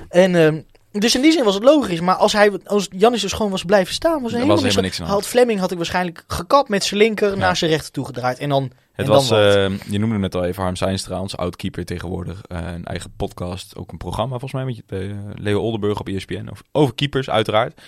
[0.09, 1.99] En, ehm, dus in die zin was het logisch.
[1.99, 4.83] Maar als, hij, als Jannis dus gewoon was blijven staan, was er helemaal, was helemaal
[4.83, 7.35] niks Had Fleming had ik waarschijnlijk gekapt met zijn linker Ja.
[7.35, 8.37] naar zijn rechter toegedraaid.
[8.39, 8.71] En dan, Het
[9.05, 9.55] en was, dan wat.
[9.55, 12.41] eh, je noemde het net al even, Harm Zijnstra, onze oud-keeper tegenwoordig.
[12.47, 16.07] eh, een eigen podcast, ook een programma volgens mij met je- eh, Leo Oldenburg op
[16.07, 16.47] ESPN.
[16.51, 17.81] Over, over keepers, uiteraard.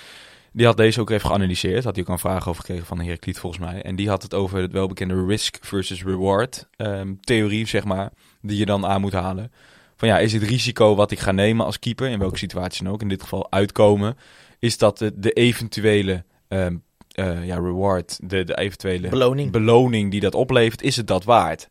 [0.53, 1.83] Die had deze ook even geanalyseerd.
[1.83, 3.81] Had hij ook een vraag over gekregen van Heracliet volgens mij.
[3.81, 8.11] En die had het over het welbekende risk versus reward ehm, theorie, zeg maar.
[8.41, 9.51] Die je dan aan moet halen.
[9.97, 12.93] Van ja, is het risico wat ik ga nemen als keeper, in welke situatie dan
[12.93, 14.17] ook, in dit geval uitkomen,
[14.59, 16.75] is dat de, de eventuele ehm,
[17.11, 19.51] eh, ja, reward, de, de eventuele Beloning.
[19.51, 21.69] beloning die dat oplevert, is het dat waard?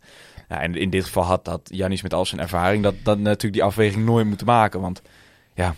[0.49, 3.53] Ja, en in dit geval had dat Janis met al zijn ervaring dat, dat natuurlijk
[3.53, 4.81] die afweging nooit moeten maken.
[4.81, 5.03] Want
[5.55, 5.75] ja,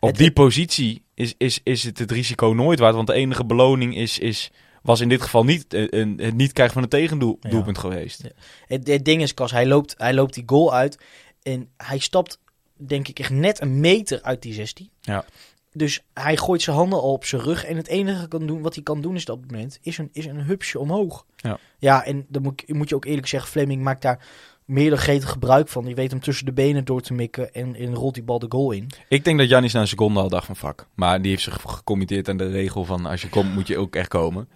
[0.00, 2.94] op Het- die positie is, is, is het het risico nooit waard.
[2.94, 4.50] Want de enige beloning is, is,
[4.82, 8.22] was in dit geval niet eh, een, het niet krijgen van een tegendoelpunt geweest.
[8.22, 8.30] Ja.
[8.66, 10.98] Het, het ding is, Kas, hij loopt, hij loopt die goal uit.
[11.42, 12.38] En hij stapt,
[12.76, 14.90] denk ik, echt net een meter uit die 16.
[15.00, 15.24] Ja.
[15.72, 17.64] Dus hij gooit zijn handen al op zijn rug.
[17.64, 19.98] En het enige kan doen, wat hij kan doen is dat op het moment, is
[19.98, 21.26] een, is een hupsje omhoog.
[21.36, 21.58] Ja.
[21.78, 24.26] ja en dan moet, moet je ook eerlijk zeggen, Fleming maakt daar
[24.64, 25.84] meer dan gretig gebruik van.
[25.84, 28.46] Die weet hem tussen de benen door te mikken en, en rolt die bal de
[28.48, 28.90] goal in.
[29.08, 30.86] Ik denk dat Janis na een seconde al dacht van fuck.
[30.94, 33.96] Maar die heeft zich gecommitteerd aan de regel van als je komt moet je ook
[33.96, 34.48] echt komen.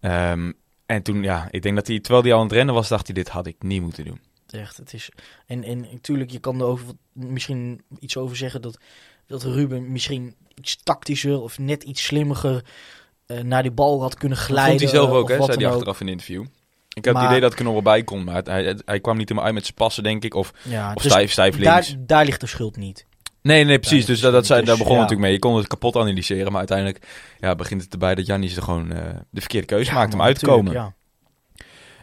[0.00, 0.52] Ehm,
[0.86, 3.06] en toen, ja, ik denk dat hij, terwijl hij al aan het rennen was, dacht
[3.06, 4.20] hij dit had ik niet moeten doen.
[4.50, 5.10] Echt, het is...
[5.46, 8.78] En, en natuurlijk, je kan er over, misschien iets over zeggen dat,
[9.26, 12.62] dat Ruben misschien iets tactischer of net iets slimmer
[13.26, 14.78] eh, naar die bal had kunnen Dat glijden.
[14.78, 16.44] vond hij zelf ook, hè, zei hij achteraf in een interview.
[17.00, 19.00] Ik heb Maar- het idee dat ik er nog wel bij kon, maar hij, hij
[19.00, 20.34] kwam niet helemaal uit met zijn passen, denk ik.
[20.34, 21.88] Of, Ja, of dus stijf, stijf links.
[21.88, 23.06] daar, daar ligt de schuld niet.
[23.42, 24.00] Nee, nee, precies.
[24.00, 25.00] Ja, dus dat, dat dus, daar begon ja.
[25.00, 25.32] natuurlijk mee.
[25.32, 27.06] Je kon het kapot analyseren, maar uiteindelijk
[27.38, 30.38] ja, begint het erbij dat Jannis er gewoon eh, de verkeerde keuze maakt om uit
[30.38, 30.64] te komen.
[30.64, 30.94] natuurlijk,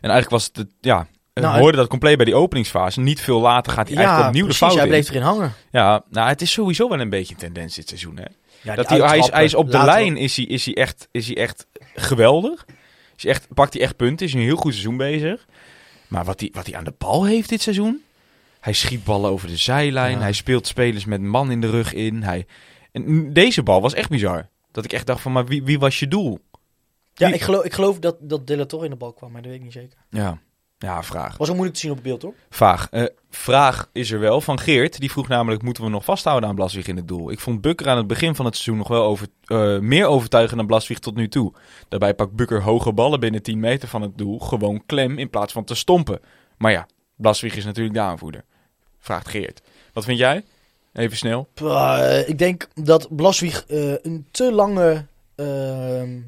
[0.01, 2.99] En eigenlijk was het, ja, we Nou, hoorden dat compleet bij die openingsfase.
[2.99, 4.93] Niet veel later gaat hij eigenlijk opnieuw precies, de fout hij in.
[4.93, 5.53] bleef erin hangen.
[5.71, 8.23] Ja, nou, het is sowieso wel een beetje een tendens dit seizoen, hè.
[8.61, 10.73] Ja, Dat die hij, hij, is, hij is op de lijn, is hij, is, hij
[10.75, 12.65] echt, is hij echt geweldig.
[13.17, 15.45] Is echt, pakt hij echt punten, is hij een heel goed seizoen bezig.
[16.07, 18.01] Maar wat hij, wat hij aan de bal heeft dit seizoen...
[18.59, 20.19] Hij schiet ballen over de zijlijn, Ja.
[20.21, 22.23] hij speelt spelers met een man in de rug in.
[22.23, 22.45] Hij,
[22.91, 24.49] en deze bal was echt bizar.
[24.71, 26.39] Dat ik echt dacht van, maar wie, wie was je doel?
[27.13, 29.31] Ja, Wie- ik geloof, ik geloof dat, dat De La Torre in de bal kwam,
[29.31, 29.97] maar dat weet ik niet zeker.
[30.09, 30.39] Ja,
[30.77, 31.37] ja vraag.
[31.37, 32.33] Was ook moeilijk te zien op het beeld, hoor.
[32.49, 32.87] Vaag.
[32.89, 34.99] Eh, vraag is er wel van Geert.
[34.99, 37.31] Die vroeg namelijk, moeten we nog vasthouden aan Blaswig in het doel?
[37.31, 40.57] Ik vond Bukker aan het begin van het seizoen nog wel over, eh, meer overtuigend
[40.57, 41.53] dan Blaswig tot nu toe.
[41.87, 44.39] Daarbij pakt Bukker hoge ballen binnen 10 meter van het doel.
[44.39, 46.19] Gewoon klem in plaats van te stompen.
[46.57, 48.43] Maar ja, Blaswig is natuurlijk de aanvoerder.
[48.99, 49.61] Vraagt Geert.
[49.93, 50.43] Wat vind jij?
[50.93, 51.47] Even snel.
[51.55, 56.19] Eh, ik denk dat Blaswieg eh, een te lange ehm,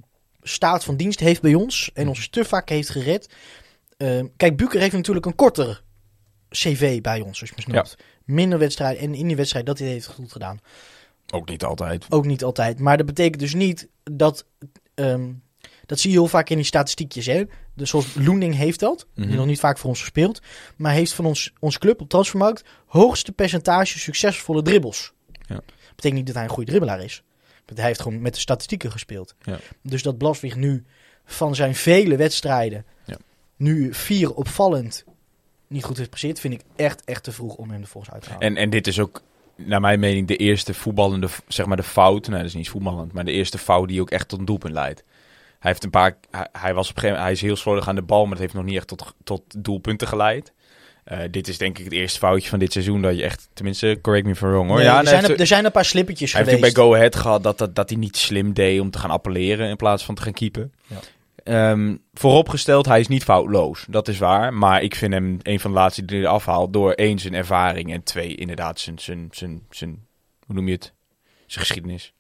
[0.42, 1.92] staat van dienst heeft bij ons.
[1.94, 3.30] En ons te vaak heeft gered.
[4.00, 5.84] Ehm, kijk, Buker heeft natuurlijk een korter
[6.50, 7.96] cv bij ons, zoals je me snapt.
[8.26, 9.02] Minder wedstrijden.
[9.02, 10.60] En in die wedstrijd dat hij heeft goed gedaan.
[11.34, 12.06] Ook niet altijd.
[12.10, 12.80] Ook niet altijd.
[12.80, 14.46] Maar dat betekent dus niet dat...
[14.96, 15.32] ehm,
[15.86, 17.26] dat zie je heel vaak in die statistiekjes.
[17.26, 17.44] Hè?
[17.74, 19.08] Dus zoals Loening heeft dat.
[19.16, 19.36] Die Mhm.
[19.36, 20.42] nog niet vaak voor ons gespeeld.
[20.76, 22.64] Maar heeft van ons, onze club op transfermarkt...
[22.86, 25.12] hoogste percentage succesvolle dribbles.
[25.48, 25.60] Ja.
[25.90, 27.24] Betekent niet dat hij een goede dribbelaar is.
[27.66, 29.36] Want hij heeft gewoon met de statistieken gespeeld.
[29.42, 29.60] Ja.
[29.84, 30.84] Dus dat Blaswig nu
[31.26, 32.86] van zijn vele wedstrijden...
[33.60, 35.04] Nu vier opvallend
[35.68, 36.40] niet goed heeft gepresteerd...
[36.40, 38.48] vind ik echt, echt te vroeg om hem er volgens uit te halen.
[38.48, 39.22] En, en dit is ook,
[39.56, 42.28] naar mijn mening, de eerste voetballende, zeg maar de fout.
[42.28, 44.74] Nee, dat is niet voetballend, maar de eerste fout die ook echt tot een doelpunt
[44.74, 45.04] leidt.
[45.60, 47.88] Hij heeft een paar, hij, hij was op een gegeven moment, hij is heel slordig
[47.88, 50.54] aan de bal, maar dat heeft nog niet echt tot, tot doelpunten geleid.
[51.04, 54.00] Eh, dit is denk ik het eerste foutje van dit seizoen dat je echt, tenminste,
[54.02, 54.78] correct me if I'm wrong hoor.
[54.78, 56.64] Nee, ja, er, zijn hij er, er zijn een paar slippertjes heeft geweest.
[56.64, 59.10] natuurlijk bij Go Ahead gehad dat, dat, dat hij niet slim deed om te gaan
[59.10, 60.74] appelleren in plaats van te gaan keepen.
[60.88, 60.98] Ja.
[61.50, 63.86] Ehm, vooropgesteld, hij is niet foutloos.
[63.90, 64.54] Dat is waar.
[64.54, 67.94] Maar ik vind hem een van de laatste die hij afhaalt door één zijn ervaring
[67.94, 70.06] en twee inderdaad zijn, zijn, zijn, zijn
[70.46, 70.94] hoe noem je het?
[71.46, 72.14] Zijn geschiedenis.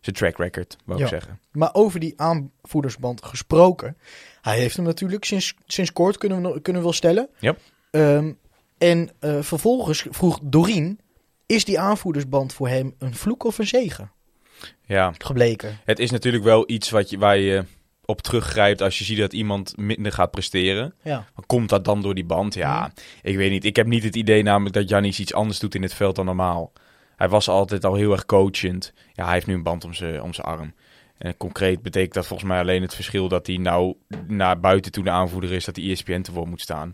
[0.00, 1.10] Zijn track record, wou ik Ja.
[1.10, 1.40] zeggen.
[1.52, 3.96] Maar over die aanvoerdersband gesproken.
[4.40, 7.28] Hij heeft hem natuurlijk sinds, sinds kort, kunnen we, kunnen we wel stellen.
[7.38, 7.58] Yep.
[7.90, 8.32] Ehm,
[8.78, 11.00] en eh, vervolgens vroeg Dorien...
[11.46, 14.10] Is die aanvoerdersband voor hem een vloek of een zegen
[14.86, 15.78] Ja, gebleken?
[15.84, 17.64] het is natuurlijk wel iets wat je, waar je
[18.10, 20.94] op teruggrijpt als je ziet dat iemand minder gaat presteren.
[21.02, 21.26] Ja.
[21.46, 22.54] Komt dat dan door die band?
[22.54, 22.92] Ja,
[23.22, 23.64] ik weet niet.
[23.64, 26.24] Ik heb niet het idee namelijk dat Janis iets anders doet in het veld dan
[26.24, 26.72] normaal.
[27.16, 28.92] Hij was altijd al heel erg coachend.
[29.12, 30.74] Ja, hij heeft nu een band om zijn om zijn arm.
[31.18, 33.94] En concreet betekent dat volgens mij alleen het verschil dat hij nou
[34.26, 36.92] naar buiten toe de aanvoerder is, dat hij ESPN te voor moet staan.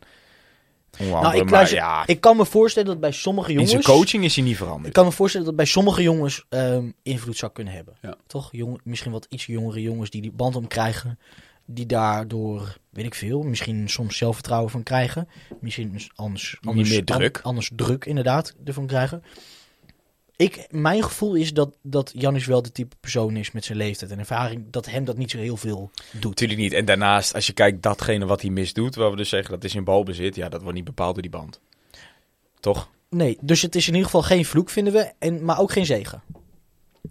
[0.98, 3.70] Onder Nou, ik, maar luister- ja, ik kan me voorstellen dat bij sommige in jongens...
[3.72, 4.94] zijn coaching is hij niet Ik veranderd.
[4.94, 7.94] kan me voorstellen dat bij sommige jongens ehm, invloed zou kunnen hebben.
[8.02, 8.14] Ja.
[8.26, 8.48] Toch?
[8.52, 11.18] Jong, misschien wat iets jongere jongens die die band omkrijgen.
[11.66, 15.28] Die daardoor, weet ik veel, misschien soms zelfvertrouwen van krijgen.
[15.60, 17.36] Misschien anders, anders, meer druk.
[17.36, 19.22] an- anders druk inderdaad ervan krijgen.
[20.36, 24.10] Ik, mijn gevoel is dat, dat Jannis wel de type persoon is met zijn leeftijd
[24.10, 24.70] en ervaring.
[24.70, 26.24] Dat hem dat niet zo heel veel doet.
[26.24, 26.72] Natuurlijk niet.
[26.72, 29.74] En daarnaast, als je kijkt datgene wat hij misdoet, waar we dus zeggen dat is
[29.74, 31.60] in balbezit, ja, dat wordt niet bepaald door die band.
[32.60, 32.88] Toch?
[33.08, 35.12] Nee, dus het is in ieder geval geen vloek vinden we.
[35.18, 36.22] En, maar ook geen zegen.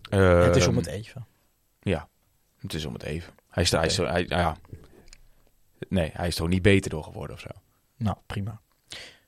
[0.10, 1.26] het is om het even.
[1.82, 2.08] Ja,
[2.60, 3.34] het is om het even.
[3.50, 4.58] Hij is, hij is, hij, ja.
[5.90, 7.50] Nee, hij is toch niet beter door geworden of zo.
[7.98, 8.62] Nou, prima.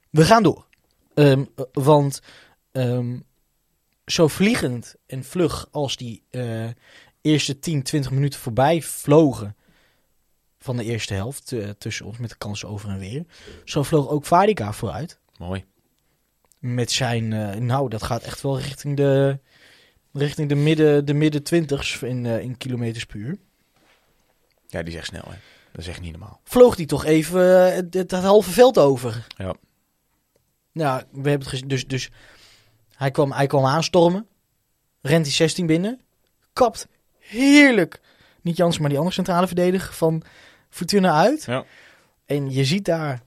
[0.10, 0.66] We gaan door.
[1.14, 2.22] Ehm, eh, want
[2.72, 3.18] ehm,
[4.06, 6.68] zo vliegend en vlug als die eh,
[7.22, 9.56] eerste 10, 20 minuten voorbij vlogen
[10.60, 13.26] van de eerste helft eh, tussen ons met de kansen over en weer.
[13.64, 15.20] Zo vloog ook Varika vooruit.
[15.38, 15.66] Mooi.
[16.60, 19.40] Met zijn, eh, nou dat gaat echt wel richting de,
[20.14, 23.38] richting de midden, de midden twintigs in, in kilometers per uur.
[24.68, 25.38] Ja, die is echt snel, hè.
[25.72, 26.40] Dat is echt niet normaal.
[26.44, 29.28] vloog hij toch even het, het halve veld over.
[29.38, 29.56] Ja.
[30.72, 31.68] Ja, we hebben het gezien.
[31.68, 32.10] Dus, dus
[32.96, 34.28] hij, kwam, hij kwam aanstormen.
[35.02, 36.00] Rent die 16 binnen.
[36.54, 36.88] Kapt
[37.20, 38.00] heerlijk.
[38.42, 40.24] Niet Jans, maar die andere centrale verdediger van
[40.70, 41.44] Fortuna uit.
[41.44, 41.64] Ja.
[42.26, 43.22] En je ziet daar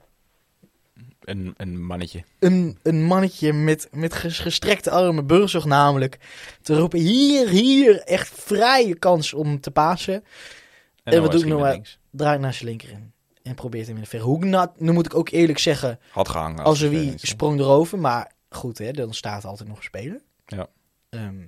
[1.21, 2.25] Een, een mannetje.
[2.39, 6.19] een, een mannetje met, met ges- gestrekte armen, Burzog namelijk,
[6.63, 10.15] te roepen, hier, hier, echt vrije kans om te pasen.
[11.05, 11.83] En, En wat doe ik nou.
[12.11, 13.13] Draait naar zijn linker in.
[13.43, 14.45] En probeert hem in de verre hoek.
[14.45, 16.65] Nou, nu moet ik ook eerlijk zeggen, Had gehangen.
[16.65, 17.99] als er wie sprong erover.
[17.99, 20.21] Maar goed, hè, dan staat altijd nog een speler.
[20.47, 20.67] Ja.
[21.09, 21.41] Ehm,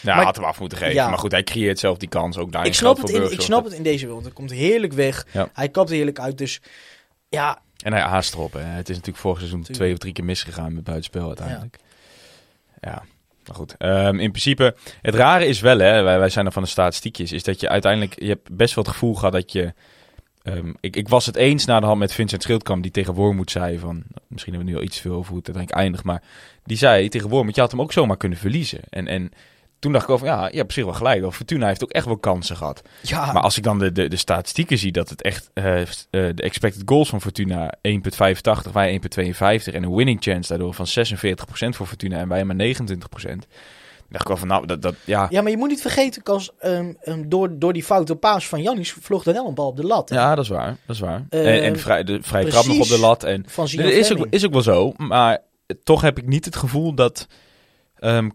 [0.00, 0.94] Ja, Maar- had hem af moeten geven.
[0.94, 1.08] Ja.
[1.08, 2.66] Maar goed, hij creëert zelf die kans ook daar.
[2.66, 4.24] ik snap, het in, ik snap het in deze wereld.
[4.24, 5.26] Het komt heerlijk weg.
[5.32, 5.48] Ja.
[5.52, 6.38] Hij kapt heerlijk uit.
[6.38, 6.60] Dus
[7.28, 8.52] ja, En hij haast erop.
[8.52, 8.60] Hè.
[8.60, 9.78] Het is natuurlijk vorig seizoen Tuurlijk.
[9.78, 11.78] twee of drie keer misgegaan met buitenspel uiteindelijk.
[12.80, 13.02] Ja,
[13.46, 13.74] maar goed.
[13.78, 17.32] Ehm, in principe, het rare is wel, hè, wij, wij zijn er van de statistiekjes,
[17.32, 19.74] is dat je uiteindelijk, je hebt best wel het gevoel gehad dat je
[20.44, 23.50] ehm, ik, ik was het eens na de hand met Vincent Schildkamp, die tegen Wormoed
[23.50, 24.02] zei van...
[24.28, 26.22] Misschien hebben we nu al iets te veel over hoe het uiteindelijk eindigt, maar
[26.64, 28.80] die zei tegen Wormoed, je had hem ook zomaar kunnen verliezen.
[28.90, 29.32] En, en
[29.84, 31.20] toen dacht ik over, ja, je hebt op zich wel gelijk.
[31.20, 32.82] Want Fortuna heeft ook echt wel kansen gehad.
[33.00, 35.86] Ja, Maar als ik dan de, de, de statistieken zie, dat het echt eh, eh,
[36.10, 41.68] de expected goals van Fortuna 1,85, wij 1,52 en een winning chance daardoor van 46%
[41.68, 43.46] voor Fortuna en wij maar 29%.
[44.08, 46.50] Dacht ik wel van, nou, dat, dat ja, ja, maar je moet niet vergeten, Kas,
[46.58, 49.76] ehm, ehm, door, door die foute paas van Jannis vloog er wel een bal op
[49.76, 50.08] de lat.
[50.08, 50.16] hè?
[50.16, 51.26] ja, dat is waar, dat is waar.
[51.30, 54.12] Eh, en, en vrij, de vrije trap nog op de lat en Van Dat is
[54.12, 55.38] ook, is ook wel zo, maar
[55.82, 57.26] toch heb ik niet het gevoel dat
[57.98, 58.28] ehm,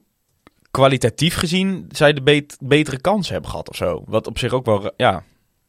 [0.72, 4.04] kwalitatief gezien zij de bet- betere kans hebben gehad of zo.
[4.06, 5.24] Wat op zich ook wel, ja,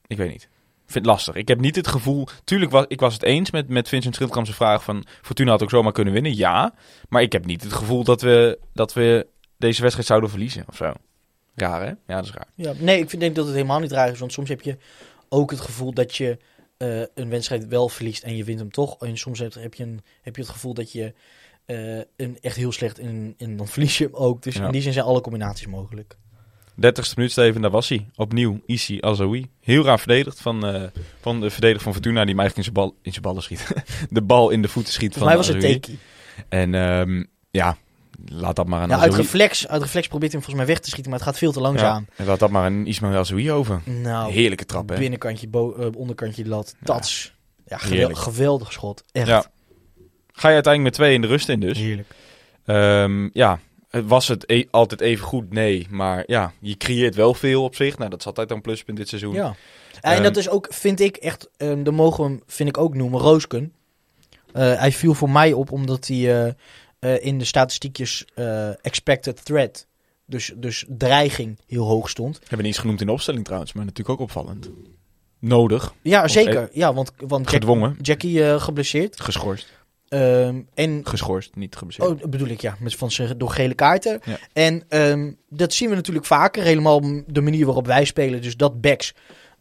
[0.06, 0.42] ik weet niet.
[0.86, 1.34] Ik vind het lastig.
[1.34, 4.50] Ik heb niet het gevoel, tuurlijk was ik was het eens met, met Vincent Schildkamp's
[4.50, 6.74] vraag van Fortuna had ook zomaar kunnen winnen, ja.
[7.08, 9.26] Maar ik heb niet het gevoel dat we, dat we
[9.60, 10.92] deze wedstrijd zouden verliezen of zo.
[11.54, 11.86] Raar hè?
[11.86, 12.48] Ja, dat is raar.
[12.54, 14.18] Ja, nee, ik vind, denk dat het helemaal niet raar is.
[14.18, 14.76] Want soms heb je
[15.28, 16.38] ook het gevoel dat je
[16.76, 18.96] eh, een wedstrijd wel verliest en je wint hem toch.
[18.98, 21.14] En soms heb, heb je, een, heb je het gevoel dat je
[21.66, 24.42] eh, een echt heel slecht en, en dan verlies je hem ook.
[24.42, 24.66] Dus Ja.
[24.66, 26.16] in die zin zijn alle combinaties mogelijk.
[26.80, 28.06] 30ste minuut, Steven, daar was hij.
[28.16, 29.50] Opnieuw, Isi Azoui.
[29.60, 30.82] Heel raar verdedigd van, eh,
[31.20, 33.72] van de verdediger van Fortuna, die hem eigenlijk in zijn, bal, in zijn ballen schiet.
[34.10, 35.82] de bal in de voeten schiet Volgens mij van was het.
[35.82, 35.98] Teki.
[36.48, 37.76] En ehm, ja,
[38.24, 40.84] laat dat maar aan Ja, uit reflex, uit reflex probeert hij hem volgens mij weg
[40.84, 42.06] te schieten, maar het gaat veel te langzaam.
[42.08, 43.80] Ja, en laat dat maar aan Ismail Azoui over.
[43.84, 44.98] Nou, Heerlijke trap, hè?
[44.98, 47.34] binnenkantje, eh, onderkantje lat, tats.
[47.66, 49.04] Ja, gewel- geweldig schot.
[49.12, 49.26] Echt.
[49.26, 49.44] Ja.
[50.32, 51.78] Ga je uiteindelijk met twee in de rust in dus.
[51.78, 52.08] Heerlijk.
[52.64, 53.58] Ehm, ja,
[53.90, 55.52] was het e- altijd even goed?
[55.52, 55.86] Nee.
[55.90, 57.98] Maar ja, je creëert wel veel op zich.
[57.98, 59.34] Nou, dat is altijd een pluspunt dit seizoen.
[59.34, 59.54] Ja.
[60.00, 62.78] En Ehm, dat is ook, vind ik echt, um, de mogen we hem, vind ik
[62.78, 63.72] ook noemen, Roosken.
[64.52, 66.52] Eh, hij viel voor mij op omdat hij eh,
[67.00, 69.86] eh, in de statistiekjes eh, expected threat,
[70.26, 72.34] dus, dus dreiging, heel hoog stond.
[72.34, 74.70] Hebben we niet eens genoemd in de opstelling trouwens, maar natuurlijk ook opvallend.
[75.38, 76.68] Nodig, Ja, zeker.
[76.72, 79.20] Ja, want, want Jack- gedwongen, Jackie eh, geblesseerd.
[79.20, 79.78] geschorst.
[80.08, 82.22] Ehm, en Geschorst, niet geblesseerd.
[82.22, 82.76] Oh, bedoel ik, ja.
[82.80, 84.20] Met van zijn door gele kaarten.
[84.24, 84.38] Ja.
[84.52, 86.62] En ehm, dat zien we natuurlijk vaker.
[86.62, 88.42] Helemaal de manier waarop wij spelen.
[88.42, 89.14] Dus dat backs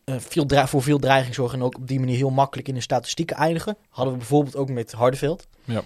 [0.05, 1.59] veel voor veel dreiging zorgen.
[1.59, 3.77] En ook op die manier heel makkelijk in de statistieken eindigen.
[3.89, 5.47] Hadden we bijvoorbeeld ook met Hardeveld.
[5.65, 5.83] Ja.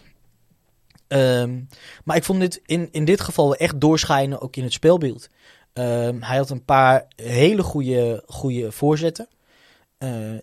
[1.14, 1.61] Ehm,
[2.03, 4.41] maar ik vond dit in, in dit geval echt doorschijnen.
[4.41, 5.30] Ook in het speelbeeld.
[5.74, 9.28] Ehm, hij had een paar hele goede, goede voorzetten.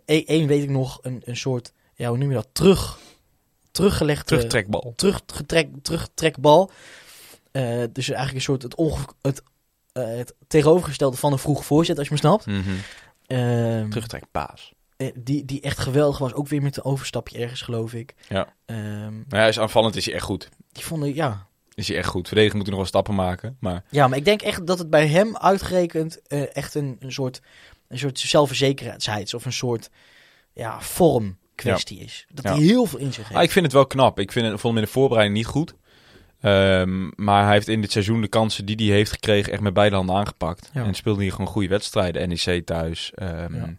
[0.04, 0.98] Eén weet ik nog.
[1.02, 2.48] Een, een soort, ja, hoe noem je dat?
[2.52, 2.98] Terug,
[3.70, 4.92] teruggelegde Terugtrekbal.
[4.96, 6.70] teruggetrek, terugtrekbal.
[7.50, 9.42] Eh, dus eigenlijk een soort het, onge het,
[9.92, 12.46] eh, het tegenovergestelde van een vroege voorzet, als je me snapt.
[12.46, 12.60] Mhm.
[13.26, 14.72] Ehm, Terugtrekpaas.
[15.00, 16.32] Eh, die, die echt geweldig was.
[16.34, 18.14] Ook weer met een overstapje ergens, geloof ik.
[18.28, 18.54] Ja.
[18.66, 20.48] Nou, hij is aanvallend, is hij echt goed.
[20.72, 21.46] die vonden, ja.
[21.74, 22.26] Is hij echt goed.
[22.28, 23.56] Verdedigen moet hij nog wel stappen maken.
[23.60, 27.12] Maar ja, maar ik denk echt dat het bij hem uitgerekend eh, echt een, een
[27.12, 27.40] soort,
[27.88, 29.90] een soort zelfverzekerheids- of een soort
[30.52, 32.26] ja, vorm kwestie is.
[32.32, 32.54] Dat Ja.
[32.54, 33.36] hij heel veel in zich heeft.
[33.38, 34.18] Ah, ik vind het wel knap.
[34.18, 35.74] Ik vind het, vond hem in de voorbereiding niet goed.
[36.40, 39.74] Ehm, maar hij heeft in dit seizoen de kansen die hij heeft gekregen echt met
[39.74, 40.70] beide handen aangepakt.
[40.72, 40.84] Ja.
[40.84, 42.28] En speelde hier gewoon goede wedstrijden.
[42.28, 43.12] NEC thuis.
[43.14, 43.74] ehm, Ja.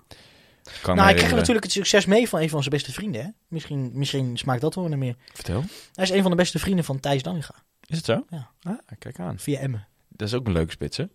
[0.63, 1.37] Kan nou, hij krijgt herinneren.
[1.37, 3.21] natuurlijk het succes mee van een van zijn beste vrienden.
[3.21, 3.27] Hè?
[3.47, 5.15] Misschien, misschien smaakt dat wel naar meer.
[5.33, 5.63] Vertel.
[5.93, 7.55] Hij is een van de beste vrienden van Thijs Dallinga.
[7.85, 8.25] Is het zo?
[8.29, 8.49] Ja.
[8.61, 9.39] Ah, kijk aan.
[9.39, 9.87] Via Emmen.
[10.09, 11.05] Dat is ook een leuke spits, hè?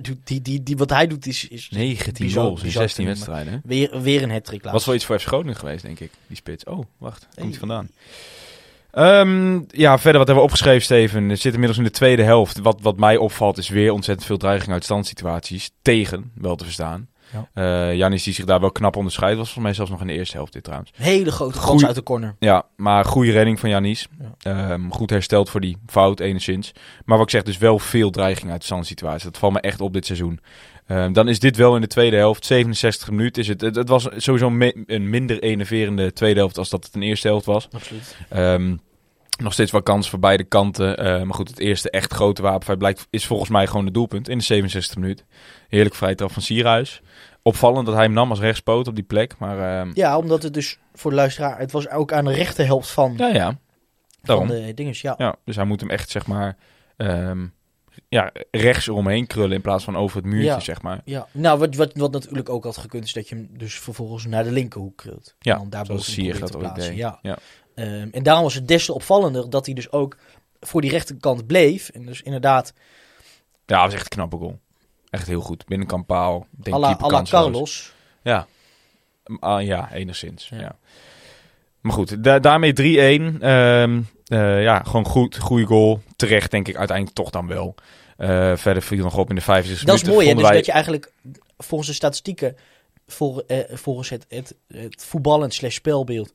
[0.00, 3.04] Doet, die, die, die, wat hij doet is, is 19 bizar- goals in bizar 16
[3.04, 3.26] te noemen.
[3.34, 3.62] wedstrijden.
[3.64, 4.64] Weer, weer een hat-trick.
[4.64, 6.10] Was wel iets voor FC Groningen geweest, denk ik.
[6.26, 6.64] Die spits.
[6.64, 7.28] Oh, wacht.
[7.34, 7.88] Komt hij vandaan?
[8.90, 11.28] Ehm, ja, verder wat hebben we opgeschreven, Steven?
[11.28, 12.58] Het zit inmiddels in de tweede helft.
[12.58, 15.70] Wat, wat mij opvalt is weer ontzettend veel dreiging uit standsituaties.
[15.82, 17.08] Tegen, wel te verstaan.
[17.34, 17.88] Ja.
[17.88, 19.36] Eh, Janis die zich daar wel knap onderscheidt.
[19.36, 20.90] Was volgens mij zelfs nog in de eerste helft dit trouwens.
[20.94, 22.36] Hele grote kans uit de corner.
[22.38, 24.08] Ja, maar goede redding van Janis.
[24.42, 26.72] Ehm, goed hersteld voor die fout enigszins.
[27.04, 29.22] Maar wat ik zeg, dus wel veel dreiging uit de standsituaties.
[29.24, 30.40] Dat valt me echt op dit seizoen.
[30.86, 32.44] Ehm, dan is dit wel in de tweede helft.
[32.46, 33.60] 67 minuten is het.
[33.60, 37.28] Het, het was sowieso me- een minder enerverende tweede helft als dat het een eerste
[37.28, 37.68] helft was.
[37.72, 38.16] Absoluut.
[38.28, 38.76] Ehm,
[39.42, 40.96] nog steeds wel kans voor beide kanten.
[41.26, 44.38] Maar goed, het eerste echt grote wapenfeit blijkt, is volgens mij gewoon het doelpunt in
[44.38, 45.24] de 67 minuut.
[45.68, 47.02] Heerlijk vrije trap van Sierhuis.
[47.46, 49.38] Opvallend dat hij hem nam als rechtspoot op die plek.
[49.38, 51.58] Maar ehm, Ja, omdat het dus voor de luisteraar...
[51.58, 53.44] Het was ook aan de rechterhelft van, ja, ja.
[53.46, 53.58] van
[54.22, 54.46] Daarom.
[54.48, 55.00] de dinges.
[55.00, 55.14] Ja.
[55.18, 56.56] Ja, dus hij moet hem echt, zeg maar,
[56.96, 57.46] ehm,
[58.08, 60.60] ja, rechts eromheen krullen in plaats van over het muurtje, Ja.
[60.60, 61.00] zeg maar.
[61.04, 64.26] Ja, nou, wat, wat, wat natuurlijk ook had gekund, is dat je hem dus vervolgens
[64.26, 65.34] naar de linkerhoek krult.
[65.38, 66.88] Ja, en dan daarboven zoals Sier probeert dat plaatsen.
[66.90, 66.98] deed.
[66.98, 67.18] Ja.
[67.22, 67.38] Ja.
[67.74, 70.16] Ehm, en daarom was het des te opvallender dat hij dus ook
[70.60, 71.88] voor die rechterkant bleef.
[71.88, 72.72] En dus inderdaad,
[73.66, 74.58] Ja, dat was echt een knappe goal.
[75.14, 75.66] Echt heel goed.
[75.66, 76.46] Binnenkant paal.
[76.50, 77.42] Denk à la, keeper à la kansloos.
[77.42, 77.92] Carlos.
[78.22, 78.46] Ja.
[79.40, 80.48] Ah, ja, enigszins.
[80.48, 80.58] Ja.
[80.60, 80.76] Ja.
[81.80, 83.42] Maar goed, da- daarmee 3-1.
[83.42, 85.38] Ehm, eh, ja, gewoon goed.
[85.38, 86.02] Goede goal.
[86.16, 87.74] Terecht, denk ik, uiteindelijk toch dan wel.
[88.16, 90.24] Eh, verder viel nog op in de 65 Dat is minuten.
[90.24, 90.40] mooi, hè?
[90.40, 91.12] Dus wij- dat je eigenlijk
[91.58, 92.56] volgens de statistieken
[93.06, 96.32] vol, eh, volgens het, het, het voetballend slash spelbeeld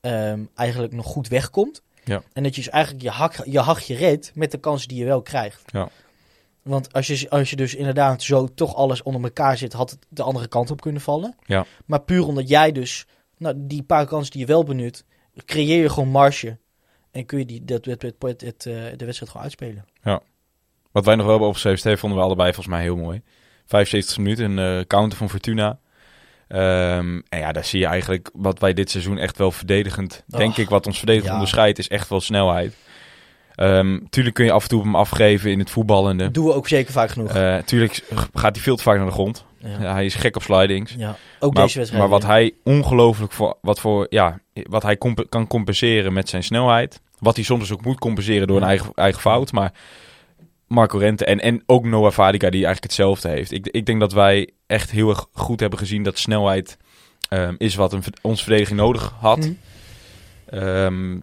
[0.00, 1.82] ehm, eigenlijk nog goed wegkomt.
[2.04, 2.22] Ja.
[2.32, 5.04] En dat je dus eigenlijk je, hak, je hachje redt met de kansen die je
[5.04, 5.62] wel krijgt.
[5.72, 5.88] Ja.
[6.68, 10.06] Want als je, als je dus inderdaad zo toch alles onder elkaar zit, had het
[10.08, 11.34] de andere kant op kunnen vallen.
[11.46, 11.64] Ja.
[11.86, 13.06] Maar puur omdat jij dus
[13.38, 15.04] nou, die paar kansen die je wel benut,
[15.44, 16.58] creëer je gewoon marge.
[17.10, 19.84] En kun je die, dat, het, het, het, het, eh, de wedstrijd gewoon uitspelen.
[20.92, 23.22] Wat wij nog wel hebben opgeschreven, vonden we allebei volgens mij heel mooi.
[23.66, 25.78] 75 minuten, een eh, counter van Fortuna.
[26.48, 30.24] Ehm, en ja, daar zie je eigenlijk wat wij dit seizoen echt wel verdedigend...
[30.26, 31.34] denk ik, wat ons verdedigend ja.
[31.34, 32.74] onderscheidt, is echt wel snelheid.
[33.58, 36.30] Ehm tuurlijk kun je af en toe hem afgeven in het voetballende.
[36.30, 37.34] Doen we ook zeker vaak genoeg.
[37.34, 38.04] Eh tuurlijk
[38.34, 39.44] gaat hij veel te vaak naar de grond.
[39.58, 39.92] ja.
[39.92, 40.94] Hij is gek op slidings.
[40.98, 42.02] Ja, ook Maar, deze wedstrijd.
[42.02, 46.42] maar wat hij ongelooflijk voor, wat voor, ja, wat hij comp- kan compenseren met zijn
[46.44, 47.00] snelheid.
[47.18, 49.52] Wat hij soms dus ook moet compenseren door een eigen, eigen fout.
[49.52, 49.72] Maar
[50.66, 53.52] Marco Rente en, en ook Noah Vadica die eigenlijk hetzelfde heeft.
[53.52, 56.76] Ik, ik denk dat wij echt heel erg goed hebben gezien dat snelheid
[57.28, 59.44] ehm, is wat een, ons verdediging nodig had.
[59.44, 59.52] Hm.
[60.46, 61.18] Ehm,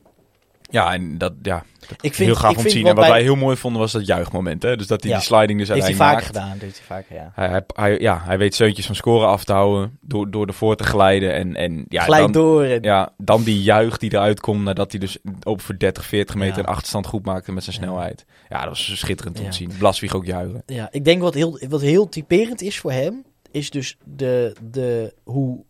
[0.76, 1.64] ja, en dat ja,
[2.02, 2.82] Ik vind, heel gaaf ik om te zien.
[2.82, 4.64] wat En wat wij heel mooi vonden was dat juichmoment.
[4.64, 4.76] Hè?
[4.78, 5.18] Dus dat hij Ja.
[5.18, 6.46] die sliding dus heeft hij uiteindelijk vaker maakt.
[6.54, 6.68] gedaan.
[6.68, 7.32] Heeft hij vaker, ja.
[7.36, 10.76] Hij, hij, hij- ja, hij weet zeuntjes van scoren af te houden door, door ervoor
[10.76, 11.34] te glijden.
[11.34, 12.64] En, en ja, dan, door.
[12.64, 16.36] En, ja, dan die juich die eruit komt nadat hij dus op voor 30, 40
[16.36, 16.60] meter Ja.
[16.64, 18.26] een achterstand goed maakte met zijn snelheid.
[18.50, 19.72] Ja, dat was schitterend om te zien.
[19.78, 20.64] Blaswieg ook juichen.
[20.66, 25.14] Ja, ik denk wat heel, wat heel typerend is voor hem, is dus de, de,
[25.24, 25.64] hoe,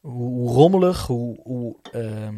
[0.00, 2.34] hoe rommelig, hoe, hoe, ehm,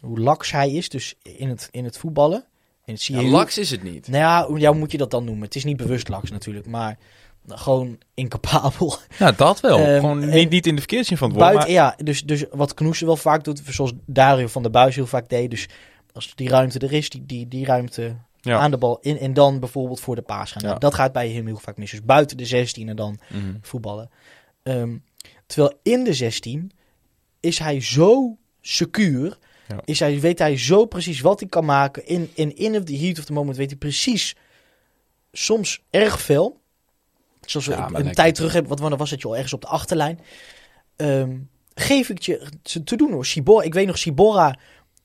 [0.00, 2.44] hoe laks hij is dus in het, in het voetballen.
[2.84, 4.08] En zie je heel- is het niet.
[4.08, 5.44] Nou ja, hoe ja, hoe moet je dat dan noemen?
[5.44, 6.98] Het is niet bewust laks natuurlijk, maar
[7.46, 8.96] gewoon incapabel.
[9.18, 9.78] Ja, dat wel.
[9.78, 11.50] Ehm, Gewoon niet, niet in de verkeerde zin van het woord.
[11.52, 14.94] Buiten, maar- ja, dus, dus wat Knoesen wel vaak doet, zoals Dario van der Buis
[14.94, 15.50] heel vaak deed.
[15.50, 15.68] Dus
[16.12, 18.58] als die ruimte er is, die, die, die ruimte Ja.
[18.58, 19.18] aan de bal in.
[19.18, 20.62] En dan bijvoorbeeld voor de paas gaan.
[20.62, 20.80] Nou, Ja.
[20.80, 21.90] dat gaat bij hem heel vaak mis.
[21.90, 23.54] Dus buiten de 16 en dan Mhm.
[23.60, 24.10] voetballen.
[24.62, 24.96] Ehm,
[25.46, 26.70] terwijl in de 16
[27.40, 29.38] is hij zo secuur.
[29.68, 29.80] Ja.
[29.84, 32.06] Is hij, weet hij zo precies wat hij kan maken.
[32.06, 34.36] In, in, in of the heat of the moment weet hij precies.
[35.32, 36.60] Soms erg veel.
[37.40, 38.70] Zoals we Ja, een, tijd terug hebben.
[38.70, 39.34] Wat wanneer was het joh?
[39.34, 40.20] Ergens op de achterlijn.
[40.96, 41.36] Ehm,
[41.74, 43.26] geef ik je te, te doen hoor.
[43.26, 44.58] Sibora, ik weet nog Sibora.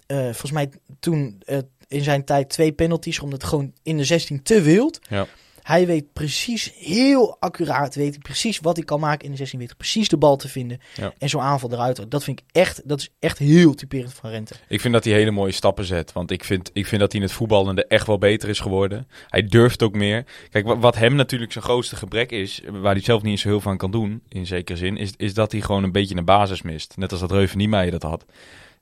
[0.05, 1.57] eh, volgens mij toen eh,
[1.87, 3.19] in zijn tijd twee penalties.
[3.19, 4.99] Omdat het gewoon in de 16 te wild.
[5.09, 5.27] Ja.
[5.63, 9.59] Hij weet precies, heel accuraat, weet hij precies wat hij kan maken in de 16.
[9.59, 10.79] Weet hij precies de bal te vinden.
[10.95, 11.13] Ja.
[11.17, 12.11] En zo'n aanval eruit.
[12.11, 14.53] Dat vind ik echt, dat is echt heel typerend van Rente.
[14.67, 16.13] Ik vind dat hij hele mooie stappen zet.
[16.13, 19.07] Want ik vind, ik vind dat hij in het voetballende echt wel beter is geworden.
[19.27, 20.25] Hij durft ook meer.
[20.49, 23.61] Kijk, wat, hem natuurlijk zijn grootste gebrek is, waar hij zelf niet eens zo heel
[23.61, 26.25] veel aan kan doen, in zekere zin, is, is dat hij gewoon een beetje een
[26.25, 26.97] basis mist.
[26.97, 28.25] Net als dat Reuven Niemeyer dat had.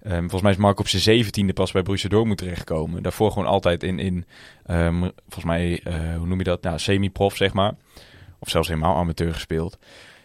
[0.04, 3.04] Ehm, volgens mij is Mark op zijn zeventiende pas bij Borussia Dortmund terechtgekomen.
[3.04, 4.26] Daarvoor gewoon altijd in, in
[4.66, 6.62] ehm, volgens mij, eh, hoe noem je dat?
[6.62, 7.74] Nou, semi-prof, zeg maar.
[8.40, 9.78] Of zelfs helemaal amateur gespeeld.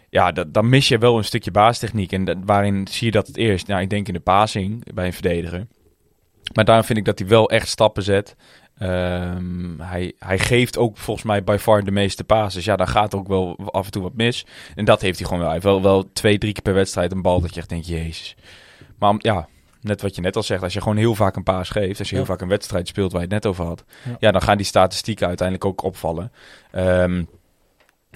[0.09, 2.11] Ja, dat, dan mis je wel een stukje baastechniek.
[2.11, 3.67] En dat, waarin zie je dat het eerst?
[3.67, 5.67] Nou, ik denk in de passing bij een verdediger.
[6.53, 8.35] Maar daarom vind ik dat hij wel echt stappen zet.
[8.77, 12.65] Ehm, hij, hij geeft ook volgens mij by far de meeste passes.
[12.65, 14.45] Ja, daar gaat ook wel af en toe wat mis.
[14.75, 15.51] En dat heeft hij gewoon wel.
[15.51, 17.87] Hij heeft wel, wel twee, drie keer per wedstrijd een bal dat je echt denkt,
[17.87, 18.35] jezus.
[18.99, 19.47] Maar ja,
[19.87, 20.63] net wat je net al zegt.
[20.63, 21.99] Als je gewoon heel vaak een paas geeft.
[21.99, 22.29] Als je heel Ja.
[22.31, 23.83] vaak een wedstrijd speelt waar je het net over had.
[24.05, 24.15] Ja.
[24.19, 26.31] Ja, dan gaan die statistieken uiteindelijk ook opvallen.
[26.71, 27.23] Ehm,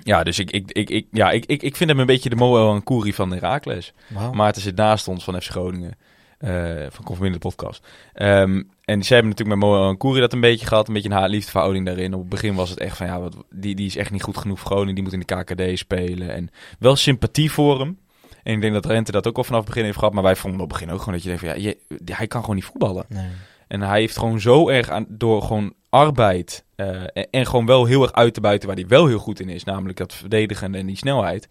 [0.04, 2.36] ja, dus ik, ik, ik, ik, ja, ik, ik, ik vind hem een beetje de
[2.36, 3.94] Moel en Koeri van Herakles.
[4.08, 4.32] Wauw.
[4.32, 5.98] Maarten zit naast ons van FC Groningen.
[6.38, 6.50] eh
[6.90, 7.88] van Conforminder de podcast.
[8.14, 10.88] Ehm, en zij hebben natuurlijk met Moel en Koeri dat een beetje gehad.
[10.88, 12.14] Een beetje een haat-liefdeverhouding daarin.
[12.14, 14.38] Op het begin was het echt van, ja, wat, die, die is echt niet goed
[14.38, 14.96] genoeg voor Groningen.
[14.96, 16.34] Die moet in de KKD spelen.
[16.34, 16.50] En
[16.80, 18.00] wel sympathie voor hem.
[18.44, 20.14] En ik denk dat Rente dat ook al vanaf het begin heeft gehad.
[20.14, 22.28] Maar wij vonden op het begin ook gewoon dat je denkt van, ja, je, hij
[22.28, 23.06] kan gewoon niet voetballen.
[23.10, 23.30] Nee.
[23.68, 27.86] En hij heeft gewoon zo erg aan, door gewoon arbeid eh, en, en gewoon wel
[27.86, 29.64] heel erg uit te buiten waar hij wel heel goed in is.
[29.64, 31.48] Namelijk dat verdedigen en die snelheid.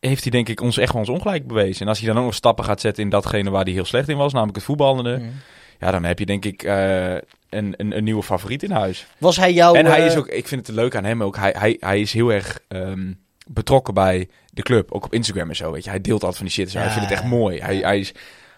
[0.00, 1.80] Heeft hij denk ik ons echt wel ons ongelijk bewezen.
[1.82, 4.08] En als hij dan ook nog stappen gaat zetten in datgene waar hij heel slecht
[4.08, 4.32] in was.
[4.32, 5.18] Namelijk het voetballende.
[5.18, 5.30] Mm.
[5.78, 9.06] Ja, dan heb je denk ik eh, een, een, een nieuwe favoriet in huis.
[9.18, 9.74] Was hij jouw...
[9.74, 11.36] en hij eh, is ook, ik vind het leuk aan hem ook.
[11.36, 13.12] Hij, hij, hij is heel erg ehm,
[13.46, 14.92] betrokken bij de club.
[14.92, 15.72] Ook op Instagram en zo.
[15.72, 15.90] Weet je.
[15.90, 16.72] Hij deelt altijd van die shit.
[16.72, 16.80] Ja.
[16.80, 17.60] Hij vindt het echt mooi.
[17.60, 18.12] Hij, hij, is,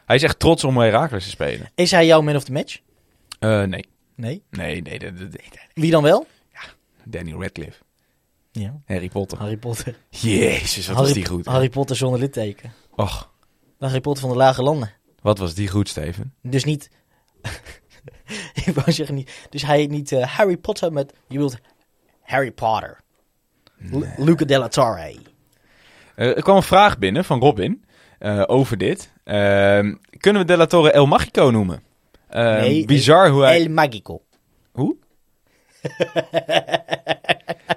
[0.06, 1.70] hij is echt trots om Herakles te spelen.
[1.74, 2.78] Is hij jouw man of the match?
[3.38, 3.84] Eh, nee.
[4.16, 4.42] Nee.
[4.50, 5.00] Nee, nee,
[5.74, 6.26] Wie dan wel?
[7.04, 7.82] Daniel Radcliffe.
[8.52, 8.80] Ja.
[8.86, 9.38] Harry Potter.
[9.38, 9.96] Harry Potter.
[10.08, 11.46] Jezus, wat Harry, was die goed.
[11.46, 12.72] Harry Potter zonder litteken.
[12.94, 13.32] Och,
[13.78, 14.92] Harry Potter van de lage landen.
[15.20, 16.34] wat was die goed, Steven.
[16.42, 16.90] Dus niet...
[18.66, 19.30] ik wou zeggen niet...
[19.50, 21.12] Dus hij heet niet eh, Harry Potter met...
[21.28, 21.58] Je wilt
[22.22, 23.00] Harry Potter.
[23.76, 25.16] Lu- Luca Della Torre.
[26.16, 27.84] Eh, er kwam een vraag binnen van Robin
[28.18, 29.12] eh, over dit.
[29.24, 31.82] Ehm, kunnen we De La Torre El Magico noemen?
[32.28, 33.60] Ehm, Nee, bizar hoe hij...
[33.64, 34.22] El Magico.
[34.72, 34.96] Hoe?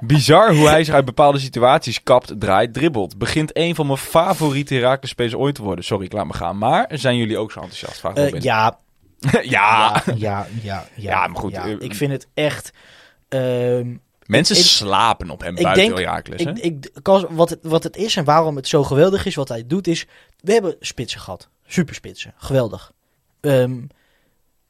[0.01, 3.17] Bizar hoe hij zich uit bepaalde situaties kapt, draait, dribbelt.
[3.17, 5.85] Begint een van mijn favoriete Herakles spelers ooit te worden.
[5.85, 6.57] Sorry, ik laat me gaan.
[6.57, 7.99] Maar zijn jullie ook zo enthousiast?
[7.99, 8.41] Vraag Robin.
[8.51, 8.77] ja,
[9.21, 9.41] ja.
[9.41, 11.27] ja, ja, ja, ja.
[11.27, 12.71] Maar goed, ik vind het echt...
[13.29, 13.95] ehm,
[14.27, 16.41] Mensen ik- slapen op hem ik buiten denk- Herakles.
[16.41, 16.89] ik, ik,
[17.29, 20.05] wat, het, wat het is en waarom het zo geweldig is, wat hij doet, is...
[20.41, 21.49] We hebben spitsen gehad.
[21.67, 22.33] Superspitsen.
[22.37, 22.91] Geweldig.
[23.41, 23.79] Ehm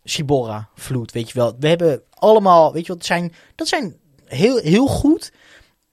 [0.03, 1.55] Sibora, Vloed, weet je wel.
[1.59, 3.95] We hebben allemaal, weet je wat, zijn, dat zijn
[4.25, 5.31] heel, heel goed,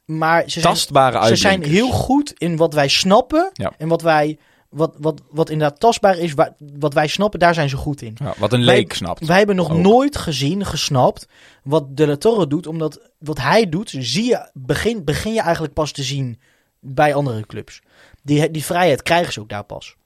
[0.04, 3.72] maar ze zijn, Tastbare ze zijn heel goed in wat wij snappen Ja.
[3.78, 4.38] en wat wij,
[4.74, 8.16] wat, wat, wat inderdaad tastbaar is, wa- wat wij snappen, daar zijn ze goed in.
[8.22, 9.26] Ja, wat een Wij- leek snapt.
[9.26, 9.78] Wij hebben nog Ook.
[9.78, 11.26] nooit gezien, gesnapt,
[11.62, 12.66] wat De La Torre doet.
[12.66, 16.40] Omdat wat hij doet, zie je, begin, begin je eigenlijk pas te zien
[16.80, 17.80] bij andere clubs.
[18.22, 19.96] Die, die vrijheid krijgen ze ook daar pas.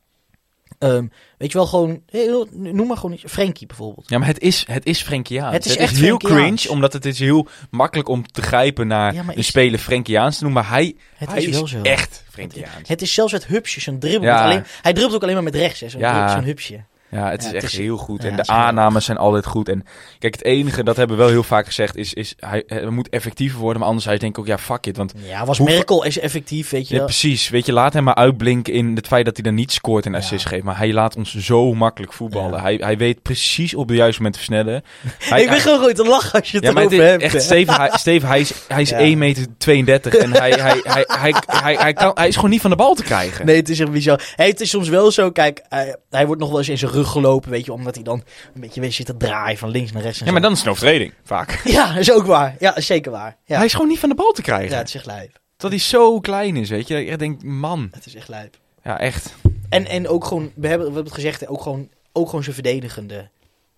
[0.78, 1.06] Ehm,
[1.38, 4.08] weet je wel, gewoon, heel- noem maar gewoon, iets- Frenkie bijvoorbeeld.
[4.10, 5.54] Ja, maar het is, het is Frenkiaans.
[5.54, 6.60] Het is echt heel Frenkiaans.
[6.62, 10.38] cringe, omdat het is heel makkelijk om te grijpen naar Ja, een is- speler Frenkiaans
[10.38, 10.62] te noemen.
[10.62, 11.82] Maar hij, Het hij is is, zo.
[11.82, 12.88] echt Frenkiaans.
[12.88, 14.28] Het is zelfs het hupsje, zo'n dribbel.
[14.28, 14.34] Ja.
[14.34, 16.32] met Alleen, hij dribbelt ook alleen maar met rechts, hè, zo'n Ja.
[16.32, 16.84] zo'n hupsje.
[17.10, 18.24] Ja, het is Ja, het echt is- heel goed.
[18.24, 19.68] en de aannames zijn altijd goed.
[19.68, 19.84] En
[20.18, 23.08] kijk, het enige, dat hebben we wel heel vaak gezegd, is, is hij, hij moet
[23.08, 23.78] effectiever worden.
[23.78, 24.96] Maar anderzijds denk ik ook, ja, fuck it.
[24.96, 28.04] Want Ja, was Hoe- Merkel is effectief, weet je ja, precies, weet je, laat hem
[28.04, 30.64] maar uitblinken in het feit dat hij dan niet scoort en assist geeft.
[30.64, 32.60] Maar hij laat ons zo makkelijk voetballen.
[32.60, 34.82] Hij, hij weet precies op de juiste moment te versnellen.
[35.18, 37.22] Hij, ik ben gewoon goed te lachen als je het Ja, maar het hebt.
[37.22, 37.40] echt, hè.
[37.40, 37.90] Steven, hij,
[38.28, 38.98] hij is, hij is Ja.
[38.98, 42.60] 1 meter 32 en hij, hij, hij, hij, hij, hij, kan, hij is gewoon niet
[42.60, 43.46] van de bal te krijgen.
[43.46, 44.32] Nee, het is echt bizar.
[44.36, 46.90] Hey, het is soms wel zo, kijk, hij, hij wordt nog wel eens in zijn
[46.90, 48.22] rug gelopen, weet je, omdat hij dan
[48.54, 50.20] een beetje weer zit te draaien van links naar rechts.
[50.20, 51.60] En Ja, maar dan is het een overtreding, vaak.
[51.64, 52.56] Ja, dat is ook waar.
[52.58, 53.36] Ja, is zeker waar.
[53.44, 54.70] Ja, Hij is gewoon niet van de bal te krijgen.
[54.70, 55.38] ja het is echt lijp.
[55.56, 57.04] Dat hij zo klein is, weet je.
[57.04, 57.88] Ik denk, man.
[57.92, 58.56] Het is echt lijp.
[58.84, 59.34] Ja, echt.
[59.68, 62.54] En, en ook gewoon, we hebben, we hebben het gezegd, ook gewoon, ook gewoon zijn
[62.54, 63.28] verdedigende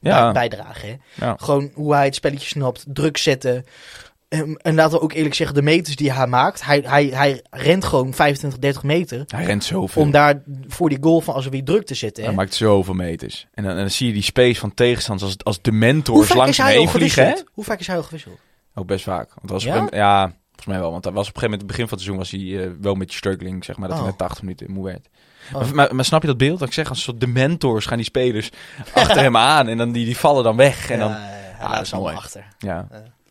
[0.01, 0.23] Ja.
[0.33, 0.87] bij- bijdrage.
[0.87, 1.27] Hè?
[1.27, 1.37] Ja.
[1.41, 3.65] Gewoon hoe hij het spelletje snapt, druk zetten.
[4.31, 7.43] Ehm, en laten we ook eerlijk zeggen, de meters die hij maakt, hij, hij, hij
[7.51, 9.23] rent gewoon 25, 30 meter.
[9.27, 10.03] Hij rent zoveel.
[10.03, 12.23] Om daar voor die goal van als we weer druk te zetten.
[12.23, 12.29] Hè?
[12.29, 13.47] Hij maakt zoveel meters.
[13.55, 16.57] En dan, en dan zie je die space van tegenstanders als, als de mentors langs
[16.57, 17.35] hem heen vliegen, hè?
[17.53, 18.39] Hoe vaak is hij al gewisseld?
[18.75, 19.29] Ook best vaak.
[19.35, 19.77] Want was Ja?
[19.77, 20.91] een ja, volgens mij wel.
[20.91, 22.83] Want hij was op een gegeven moment, het begin van het seizoen, was hij eh,
[22.83, 23.89] wel beetje struggling, zeg maar.
[23.89, 24.03] Dat Oh.
[24.05, 25.09] hij met 80 minuten moe werd.
[25.53, 25.61] Oh.
[25.61, 26.59] Maar, maar, maar snap je dat beeld?
[26.59, 28.51] Dat ik zeg, als een soort de mentors gaan die spelers
[28.95, 29.69] achter hem aan.
[29.69, 30.91] En dan die, die vallen dan weg.
[30.91, 32.45] En dan, ja, ja, ja, dat is allemaal achter.
[32.59, 32.89] ja,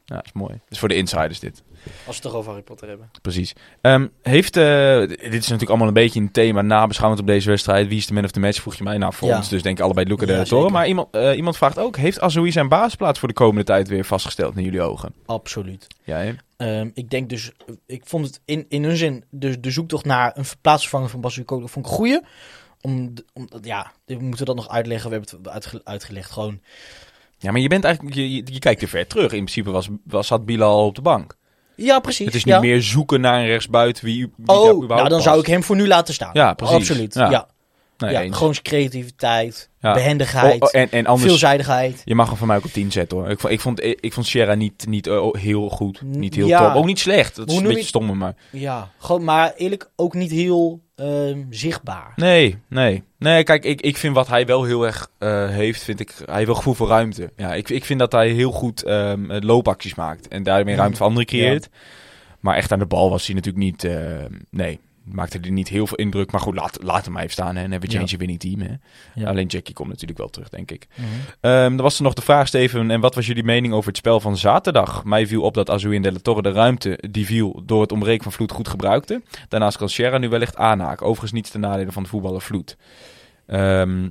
[0.09, 0.15] Ja.
[0.15, 0.51] dat is mooi.
[0.53, 1.63] Dat is voor de insiders dit.
[1.83, 3.09] Als we het toch over Harry Potter hebben.
[3.21, 3.53] Precies.
[3.81, 7.87] Ehm, heeft, eh, dit is natuurlijk allemaal een beetje een thema nabeschouwend op deze wedstrijd.
[7.87, 8.61] Wie is de man of the match?
[8.61, 8.97] Vroeg je mij.
[8.97, 9.37] Nou, voor Ja.
[9.37, 10.71] ons dus denk ik allebei Luca de Ja, zeker.
[10.71, 14.05] Maar iemand, eh, iemand vraagt ook, heeft Azoui zijn basisplaats voor de komende tijd weer
[14.05, 15.13] vastgesteld in jullie ogen?
[15.25, 15.87] Absoluut.
[16.03, 16.33] Ja?
[16.57, 17.51] Ehm, ik denk dus,
[17.85, 21.55] ik vond het in, in hun zin, de, de zoektocht naar een plaatsvervanger van Basuko,
[21.67, 22.21] vond ik een goeie.
[22.81, 25.09] Om, omdat, ja, we moeten dat nog uitleggen.
[25.09, 26.31] We hebben het uitge- uitgelegd.
[26.31, 26.61] Gewoon,
[27.39, 29.23] ja, maar je bent eigenlijk, je, je, je kijkt te ver terug.
[29.23, 31.37] In principe was, was, zat Bilal al op de bank.
[31.75, 32.25] ja, precies.
[32.25, 32.59] Het is niet ja.
[32.59, 35.23] meer zoeken naar een rechtsbuiten wie, wie Oh, nou dan past.
[35.23, 36.29] zou ik hem voor nu laten staan.
[36.33, 36.75] Ja, precies.
[36.75, 37.13] Absoluut.
[37.13, 37.29] Ja.
[37.29, 37.47] Ja,
[37.99, 38.37] Nee, ja, eens.
[38.37, 39.93] gewoon creativiteit, Ja.
[39.93, 42.01] behendigheid, Oh, en, en anders, veelzijdigheid.
[42.05, 43.29] je mag hem van mij ook op 10 zetten hoor.
[43.29, 46.01] Ik vond, ik vond, ik vond Sierra niet, niet eh, heel goed.
[46.01, 46.67] Niet heel Ja.
[46.67, 46.75] top.
[46.75, 47.35] Ook niet slecht.
[47.35, 48.35] Dat is een beetje je- stomme, maar...
[48.51, 52.13] Ja, gewoon, maar eerlijk ook niet heel ehm, zichtbaar.
[52.15, 53.03] Nee, nee.
[53.17, 56.35] Nee, kijk, ik, ik vind wat hij wel heel erg eh, heeft, vind ik, hij
[56.35, 57.31] heeft wel gevoel voor ruimte.
[57.35, 60.79] Ja, ik, ik vind dat hij heel goed ehm, eh, loopacties maakt en daarmee Mm.
[60.79, 61.69] ruimte voor anderen creëert.
[62.39, 63.87] Maar echt aan de bal was hij natuurlijk niet,
[64.49, 64.79] nee,
[65.11, 66.31] maakte hij niet heel veel indruk.
[66.31, 67.63] Maar goed, laat, laat hem maar even staan hè.
[67.63, 68.01] en hebben we Ja.
[68.01, 68.59] change winning team.
[68.61, 68.73] Hè.
[69.21, 69.29] Ja.
[69.29, 70.87] Alleen Jackie komt natuurlijk wel terug, denk ik.
[71.41, 73.97] Ehm dan was er nog de vraag, Steven, en wat was jullie mening over het
[73.97, 75.03] spel van zaterdag?
[75.03, 77.91] Mij viel op dat Azoui en De La Torre de ruimte die viel door het
[77.91, 79.21] ontbreken van Vloed goed gebruikte.
[79.47, 81.05] Daarnaast kan Sierra nu wellicht aanhaken.
[81.05, 82.77] Overigens niets ten nadele van de voetballer Vloed.
[83.47, 84.07] Ehm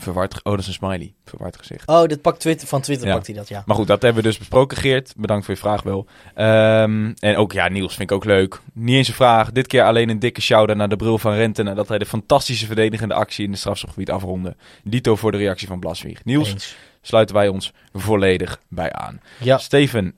[0.00, 1.12] verward, oh dat is een smiley.
[1.24, 1.88] Verward gezicht.
[1.88, 3.14] Oh, dit pakt Twitter, van Twitter Ja.
[3.14, 3.62] pakt hij dat, ja.
[3.66, 5.12] Maar goed, dat hebben we dus besproken, Geert.
[5.16, 6.06] Bedankt voor je vraag wel.
[6.34, 8.60] Ehm, en ook, ja, Niels vind ik ook leuk.
[8.72, 9.52] Niet eens een vraag.
[9.52, 11.62] Dit keer alleen een dikke shout-out naar de bril van Rente...
[11.62, 14.56] nadat hij de fantastische verdedigende actie in het strafschopgebied afronde.
[14.84, 16.24] Dito voor de reactie van Blaswieg.
[16.24, 16.76] Niels, Eens.
[17.02, 19.20] Sluiten wij ons volledig bij aan.
[19.38, 19.58] Ja.
[19.58, 20.14] Steven,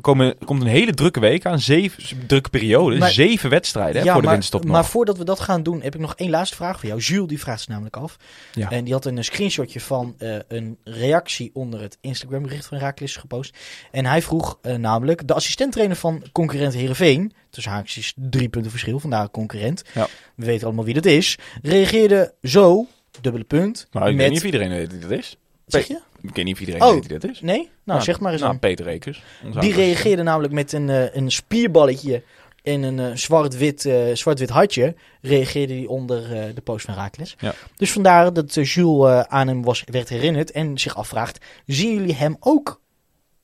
[0.00, 1.60] komen, komt een hele drukke week aan.
[1.60, 2.98] Zeven, drukke periode.
[2.98, 4.72] Maar- zeven wedstrijden hè, ja, voor de maar, winterstop nog.
[4.72, 7.00] maar voordat we dat gaan doen, heb ik nog één laatste vraag voor jou.
[7.00, 8.16] Jules, die vraagt zich namelijk af.
[8.52, 8.70] Ja.
[8.70, 13.16] En die had een screenshotje van eh, een reactie onder het Instagram bericht van Herakles
[13.16, 13.56] gepost.
[13.90, 19.00] En hij vroeg eh, namelijk, de assistenttrainer van concurrent Heerenveen, tussen haakjes drie punten verschil,
[19.00, 19.82] vandaar concurrent.
[19.94, 20.08] Ja.
[20.34, 21.38] We weten allemaal wie dat is.
[21.62, 22.86] Reageerde zo,
[23.20, 24.18] dubbele punt, Maar ik met...
[24.22, 25.36] weet niet of iedereen weet wie dat is.
[25.66, 26.00] Zeg je?
[26.22, 26.92] Ik weet niet of iedereen Oh.
[26.92, 27.40] weet wie dat is.
[27.40, 27.70] Nee?
[27.84, 28.56] Nou, Ah, zeg maar eens Nou.
[28.58, 29.22] Peter Rekers.
[29.60, 32.22] Die reageerde namelijk met een, eh, een spierballetje
[32.62, 34.94] en een eh, zwart-wit eh, zwart-wit hartje.
[35.20, 37.36] Reageerde hij onder de post van Raakles.
[37.38, 37.54] Ja.
[37.76, 42.36] Dus vandaar dat Jules aan hem was, werd herinnerd en zich afvraagt: zien jullie hem
[42.40, 42.80] ook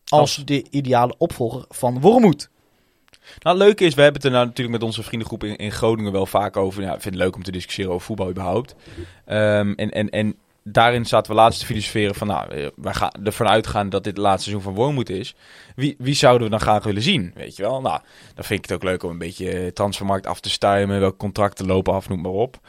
[0.08, 0.46] als Als?
[0.46, 2.50] de ideale opvolger van Wormoed?
[3.38, 5.72] Nou, het leuke is, we hebben het er nou natuurlijk met onze vriendengroep in, in
[5.72, 6.82] Groningen wel vaak over.
[6.82, 8.74] Ja, ik vind het leuk om te discussiëren over voetbal überhaupt.
[9.24, 10.36] Ehm, en, en, en
[10.72, 14.16] daarin zaten we laatst te filosoferen van, nou, eh, wij gaan ervan uitgaan dat dit
[14.16, 15.34] het laatste seizoen van Wormoed is.
[15.76, 17.80] Wie, wie zouden we dan graag willen zien, weet je wel?
[17.80, 18.00] Nou,
[18.34, 21.16] dan vind ik het ook leuk om een beetje eh, transfermarkt af te stuimen, welke
[21.16, 22.60] contracten lopen af, noem maar op.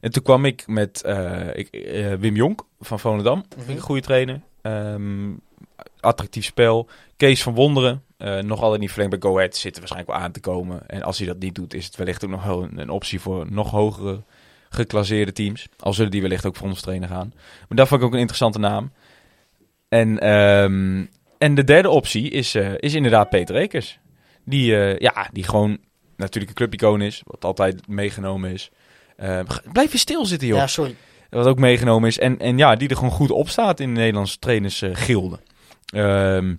[0.00, 1.68] En toen kwam ik met eh, ik,
[2.18, 4.40] Wim Jonk van Volendam, vind ik een goede trainer.
[4.62, 5.32] Ehm,
[6.00, 6.88] attractief spel.
[7.16, 10.22] Kees van Wonderen, eh, nog altijd niet verlengd bij Go Ahead, zit er waarschijnlijk wel
[10.22, 10.88] aan te komen.
[10.88, 13.20] En als hij dat niet doet, is het wellicht ook nog wel een, een optie
[13.20, 14.22] voor nog hogere
[14.70, 15.68] geclasseerde teams.
[15.78, 17.32] Al zullen die wellicht ook voor ons trainen gaan.
[17.68, 18.92] Maar dat vond ik ook een interessante naam.
[19.88, 21.04] En, ehm,
[21.38, 23.98] en de derde optie is, eh, is inderdaad Peter Ekers.
[24.44, 25.78] Die, eh, ja, die gewoon
[26.16, 28.70] natuurlijk een clubicoon is, wat altijd meegenomen is.
[29.16, 29.40] Eh,
[29.72, 30.58] blijf je stilzitten, joh.
[30.58, 30.94] Ja, sorry.
[31.30, 32.18] Wat ook meegenomen is.
[32.18, 35.40] En, en ja, die er gewoon goed op staat in de Nederlandse trainersgilde.
[35.94, 36.54] Ehm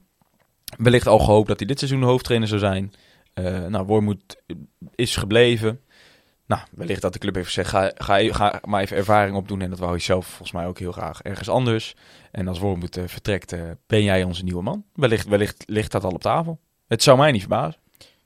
[0.77, 2.93] wellicht al gehoopt dat hij dit seizoen de hoofdtrainer zou zijn.
[3.33, 4.43] Eh nou, Wormoed
[4.95, 5.79] is gebleven.
[6.45, 9.61] Nou, wellicht dat de club heeft gezegd, ga, ga, ga maar even ervaring opdoen.
[9.61, 11.95] En dat wou hij zelf volgens mij ook heel graag ergens anders.
[12.31, 14.85] En als Wormoed eh, vertrekt, eh, ben jij onze nieuwe man.
[14.93, 16.59] Wellicht, wellicht ligt dat al op tafel.
[16.87, 17.79] Het zou mij niet verbazen.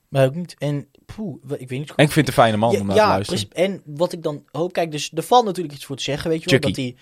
[0.08, 0.54] Maar ook niet.
[0.58, 1.88] En poeh, ik weet niet.
[1.94, 3.48] En ik vind het een fijne man ja, om naar ja, te luisteren.
[3.48, 3.66] precies.
[3.70, 6.42] En wat ik dan hoop, kijk, dus er valt natuurlijk iets voor te zeggen, weet
[6.42, 6.60] je wel.
[6.60, 6.96] Dat hij,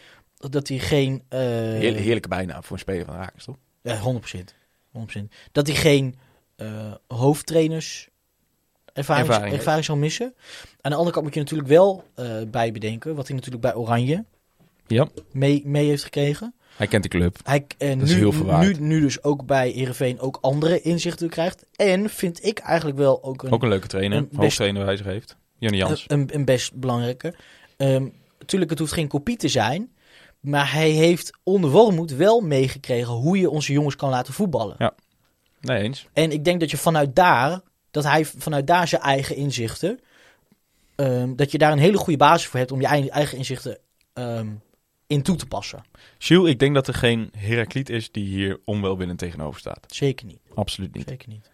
[0.51, 1.23] dat hij geen...
[1.29, 3.57] eh Heer- heerlijke bijnaam voor een speler van Rakers, toch?
[3.83, 4.55] Ja, 100%.
[5.19, 5.23] 100%.
[5.53, 6.19] Dat hij geen
[7.07, 8.09] hoofdtrainers
[8.95, 10.35] ervaring, Ervaring ervaring, zal missen.
[10.81, 13.75] Aan de andere kant moet je natuurlijk wel eh bij bedenken, wat hij natuurlijk bij
[13.75, 14.25] Oranje
[14.87, 15.09] Ja.
[15.33, 16.55] mee, mee heeft gekregen.
[16.77, 17.37] Hij kent de club.
[17.45, 21.29] Hij eh, Dat is nu, heel nu, nu dus ook bij Heerenveen ook andere inzichten
[21.29, 21.65] krijgt.
[21.77, 24.19] En vind ik eigenlijk wel ook een, Ook een leuke trainer.
[24.19, 25.37] een best- Hoofdtrainer bij zich heeft.
[25.59, 26.05] Janne Jans.
[26.07, 27.35] een, een best belangrijke.
[27.77, 28.07] Ehm
[28.39, 29.93] natuurlijk, het hoeft geen kopie te zijn.
[30.41, 34.95] Maar hij heeft onder Wormoed wel meegekregen hoe je onze jongens kan laten voetballen.
[35.61, 36.07] Nee eens.
[36.13, 37.61] En ik denk dat je vanuit daar,
[37.95, 40.01] dat hij vanuit daar zijn eigen inzichten,
[40.95, 43.79] ehm, dat je daar een hele goede basis voor hebt om je eigen, inzichten
[44.13, 44.49] ehm,
[45.07, 45.83] in toe te passen.
[46.19, 49.85] Jules, ik denk dat er geen Herakliet is die hier onwelwillend tegenover staat.
[49.87, 50.41] Zeker niet.
[50.55, 51.09] Absoluut niet.
[51.09, 51.51] Zeker niet.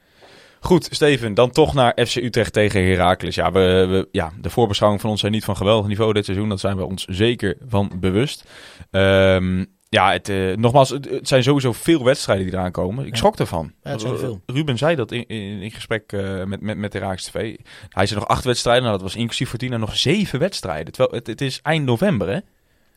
[0.60, 3.34] Goed, Steven, dan toch naar FC Utrecht tegen Heracles.
[3.34, 6.48] Ja, we, we- ja, de voorbeschouwingen van ons zijn niet van geweldig niveau dit seizoen.
[6.48, 8.44] Dat zijn we ons zeker van bewust.
[8.90, 13.04] Ehm, ja, het, eh, nogmaals, het, het zijn sowieso veel wedstrijden die eraan komen.
[13.04, 13.16] Ik Ja.
[13.16, 13.72] schrok ervan.
[13.82, 14.40] Ja, het zijn er veel.
[14.46, 17.56] Ruben zei dat in, in, in gesprek eh, met, met, met Heracles TV.
[17.88, 18.82] Hij zei nog acht wedstrijden.
[18.82, 20.92] Nou, dat was inclusief Fortuna nog zeven wedstrijden.
[20.92, 22.38] Terwijl het, het is eind november, hè?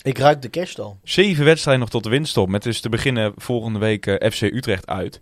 [0.01, 0.97] Ik ruik de kerst al.
[1.03, 2.47] Zeven wedstrijden nog tot de winststop.
[2.49, 5.19] Met dus te beginnen volgende week eh, FC Utrecht uit.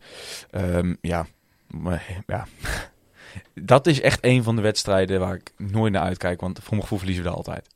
[0.51, 1.25] Ehm, ja,
[1.67, 2.47] maar, ja.
[3.53, 6.41] dat is echt een van de wedstrijden waar ik nooit naar uitkijk.
[6.41, 7.67] Want voor mijn gevoel verliezen we er altijd.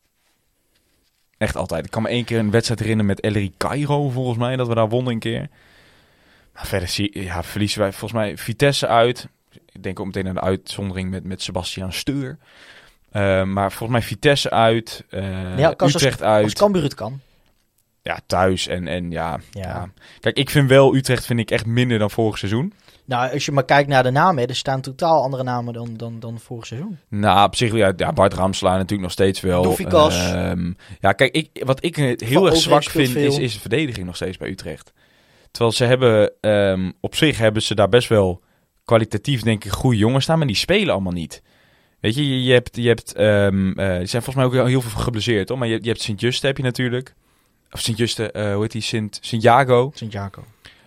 [1.37, 1.85] Echt altijd.
[1.85, 4.55] Ik kan me één keer een wedstrijd herinneren met Ellery Cairo, volgens mij.
[4.55, 5.49] Dat we daar wonnen een keer.
[6.53, 9.27] Maar verder zie, ja, verliezen wij volgens mij Vitesse uit.
[9.71, 12.37] Ik denk ook meteen aan de uitzondering met, met Sebastian Steur.
[13.11, 15.03] Ehm, maar volgens mij Vitesse uit.
[15.09, 16.53] eh, Ja, als- Utrecht Als uit.
[16.53, 17.19] Cambuur het kan.
[18.01, 18.67] Ja, thuis.
[18.67, 19.61] En, en ja, Ja.
[19.61, 19.89] ja.
[20.19, 22.73] Kijk, ik vind wel Utrecht vind ik echt minder dan vorig seizoen.
[23.05, 26.19] Nou, als je maar kijkt naar de namen, er staan totaal andere namen dan, dan,
[26.19, 26.97] dan vorig seizoen.
[27.09, 29.63] Nou, op zich, ja, ja Bart Ramselaar natuurlijk nog steeds wel.
[29.63, 30.31] Doefikas.
[30.31, 33.43] Ehm, ja, kijk, ik, wat ik heel Van erg zwak vind, is, veel.
[33.43, 34.93] is de verdediging nog steeds bij Utrecht.
[35.51, 38.41] Terwijl ze hebben, ehm, op zich hebben ze daar best wel
[38.85, 41.41] kwalitatief, denk ik, goede jongens staan, maar die spelen allemaal niet.
[41.99, 43.45] Weet je, je, hebt, je hebt eh,
[43.77, 45.57] er zijn volgens mij ook heel, heel veel geblesseerd, hoor.
[45.57, 47.13] Maar je, je hebt Sint-Juste heb je natuurlijk.
[47.71, 48.81] Of Sint-Juste, eh, hoe heet die?
[48.81, 49.91] Sint- Sint-Jago.
[49.93, 50.43] Sint-Jaco.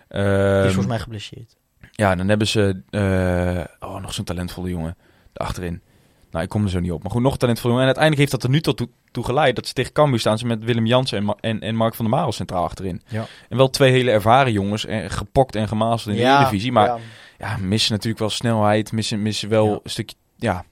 [0.09, 1.57] Ehm, Die is volgens mij geblesseerd.
[1.99, 4.97] Ja, dan hebben ze eh, oh, nog zo'n talentvolle jongen
[5.35, 5.83] achterin.
[6.31, 7.03] Nou, ik kom er zo niet op.
[7.03, 7.89] Maar goed, nog talentvolle jongen.
[7.89, 10.39] En uiteindelijk heeft dat er nu tot toe, toe geleid dat ze tegen Cambuur staan.
[10.39, 13.03] Ze met Willem Jansen en, Ma- en, en Mark van der Marel centraal achterin.
[13.09, 13.27] Ja.
[13.49, 14.87] En wel twee hele ervaren jongens.
[14.87, 16.73] En gepokt en gemazeld in de Eredivisie.
[16.73, 16.99] Maar ja.
[17.39, 18.93] ja, missen natuurlijk wel snelheid.
[18.93, 19.79] Missen, missen wel Ja.
[19.83, 20.65] een stukje ja,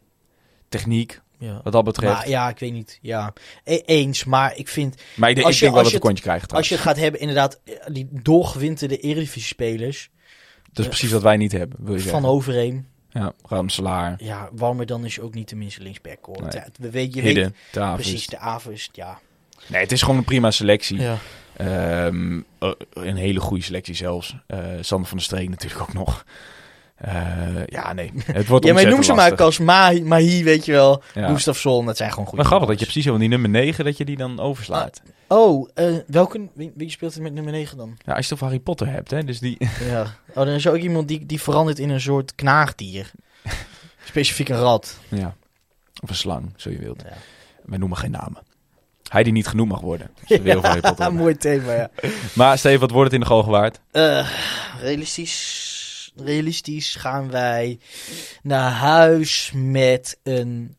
[0.69, 1.21] techniek.
[1.39, 1.61] ja.
[1.63, 2.13] Wat dat betreft.
[2.15, 2.99] Maar ja, ik weet niet.
[3.03, 3.33] Ja,
[3.65, 4.25] E- eens.
[4.25, 6.53] Maar ik vind, maar ik, denk- als ik je- denk wel dat het kontje krijgt.
[6.53, 10.11] als je gaat hebben inderdaad, eh, die doorgewinterde Eredivisie-spelers
[10.77, 11.79] Dat is precies wat wij niet hebben.
[11.85, 12.29] Wil je van zeggen.
[12.29, 12.87] Overeem.
[13.11, 14.15] Ja, Ramselaar.
[14.19, 16.43] Ja, Warmer dan is je ook niet de minste linksback hoor.
[16.43, 16.51] Nee.
[16.53, 17.51] Ja, we weet, je weet.
[17.73, 18.09] Tafels.
[18.09, 19.19] precies, de Avers, ja.
[19.67, 21.01] Nee, het is gewoon een prima selectie.
[21.01, 21.19] ja.
[21.57, 24.37] Ehm, eh, een hele goede selectie zelfs.
[24.47, 26.25] Eh Sander van der Streek natuurlijk ook nog.
[26.97, 28.13] Eh, ja, nee.
[28.33, 31.03] Het wordt Ja, maar noem ze maar als Mahi, Mahi, weet je wel.
[31.15, 31.29] Ja.
[31.29, 33.97] Gustafsson, dat zijn gewoon goede Maar grappig dat je precies zo die nummer 9, dat
[33.97, 35.03] je die dan overslaat.
[35.29, 37.97] Oh, eh, welke, wie, wie speelt er met nummer 9 dan?
[38.05, 39.25] Ja, als je het over Harry Potter hebt, hè.
[39.25, 39.57] Dus die...
[39.91, 40.03] Ja.
[40.29, 43.11] Oh, dan is er ook iemand die, die verandert in een soort knaagdier.
[44.05, 44.99] Specifiek een rat.
[45.09, 45.35] ja.
[46.03, 47.03] Of een slang, zo je wilt.
[47.07, 47.17] Ja.
[47.65, 48.43] Wij noemen geen namen.
[49.09, 50.11] Hij die niet genoemd mag worden.
[50.27, 51.15] We over Potter hebben.
[51.15, 51.91] mooi thema, ja.
[52.33, 53.81] Maar Steven, wat wordt het in de Galgenwaard?
[53.91, 54.29] Eh,
[54.81, 55.66] realistisch
[56.17, 57.79] realistisch gaan wij
[58.43, 60.77] naar huis met een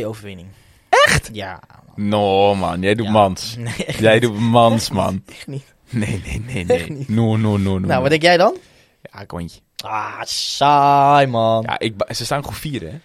[0.00, 0.48] 1-2 overwinning.
[0.88, 1.30] Echt?
[1.32, 1.60] Ja.
[1.94, 3.12] No man, jij doet Ja.
[3.12, 3.54] mans.
[3.58, 4.22] Nee, echt Jij niet.
[4.22, 5.22] doet mans man.
[5.30, 5.74] Echt niet.
[5.90, 6.98] Nee, nee, nee, Echt nee.
[6.98, 7.08] niet.
[7.08, 7.86] No, no, no, no.
[7.86, 8.56] Nou, wat denk jij dan?
[9.12, 9.60] Ja, kontje.
[9.76, 11.62] Ah, saai man.
[11.62, 12.98] Ja, ik, ze staan gewoon vier, hè?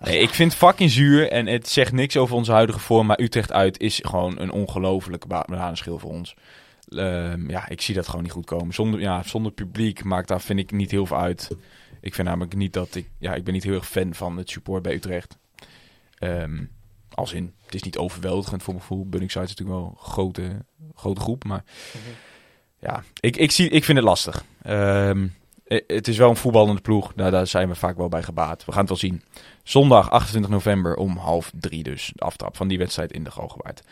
[0.00, 3.06] Nee, ik vind het fucking zuur en het zegt niks over onze huidige vorm.
[3.06, 6.34] Maar Utrecht uit is gewoon een ongelofelijke ba- bananenschil voor ons.
[6.90, 8.74] Ehm, ja, ik zie dat gewoon niet goed komen.
[8.74, 11.50] Zonder, ja, zonder publiek maakt daar, vind ik, niet heel veel uit.
[12.00, 13.10] Ik vind namelijk niet dat ik...
[13.18, 15.38] Ja, ik ben niet heel erg fan van het support bij Utrecht.
[16.18, 16.64] Ehm,
[17.14, 19.08] als in, het is niet overweldigend voor mijn gevoel.
[19.08, 20.64] Bunningside is natuurlijk wel een grote,
[20.94, 21.64] grote groep, maar...
[22.80, 24.44] Ja, ik, ik, zie, ik vind het lastig.
[24.62, 25.26] Ehm,
[25.64, 27.14] eh, het is wel een voetballende ploeg.
[27.14, 28.64] Nou, daar zijn we vaak wel bij gebaat.
[28.64, 29.22] We gaan het wel zien.
[29.62, 32.12] Zondag 28 november om half drie dus.
[32.14, 33.82] De aftrap van die wedstrijd in de Galgenwaard.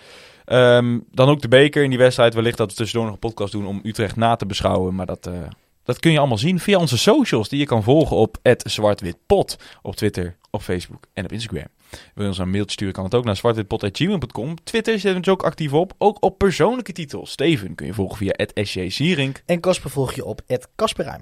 [0.49, 2.35] Ehm, dan ook de beker in die wedstrijd.
[2.35, 4.95] Wellicht dat we tussendoor nog een podcast doen om Utrecht na te beschouwen.
[4.95, 5.35] Maar dat, eh,
[5.83, 7.49] dat kun je allemaal zien via onze socials.
[7.49, 9.57] Die je kan volgen op zwartwitpot.
[9.83, 11.67] Op Twitter, op Facebook en op Instagram.
[11.91, 14.65] Wil je ons een mailtje sturen, kan het ook naar zwartwitpot.gmail.com.
[14.65, 15.93] Twitter zit ons ook actief op.
[15.99, 17.31] Ook op persoonlijke titels.
[17.31, 18.35] Steven kun je volgen via
[18.65, 19.43] @sjsierink.
[19.47, 20.41] En Casper volg je op
[20.77, 21.19] Casper.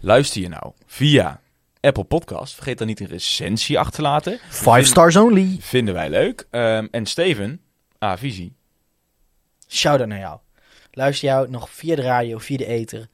[0.00, 1.40] Luister je nou via
[1.80, 4.38] Apple Podcast, vergeet dan niet een recensie achter te laten.
[4.48, 5.56] Five stars only.
[5.60, 6.46] Vinden wij leuk.
[6.50, 7.60] Ehm, en Steven,
[8.04, 8.56] A-visie.
[9.68, 10.38] Shout-out naar jou.
[10.90, 13.08] Luister jou nog via de radio, via de ether.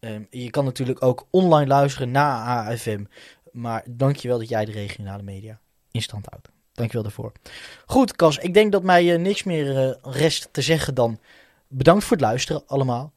[0.00, 3.04] Ehm, je kan natuurlijk ook online luisteren na AFM.
[3.52, 5.60] Maar dankjewel dat jij de regionale media
[5.90, 6.48] in stand houdt.
[6.72, 7.32] Dankjewel daarvoor.
[7.86, 8.38] Goed, Cas.
[8.38, 11.18] Ik denk dat mij eh, niks meer eh, rest te zeggen dan
[11.68, 13.12] bedankt voor het luisteren allemaal.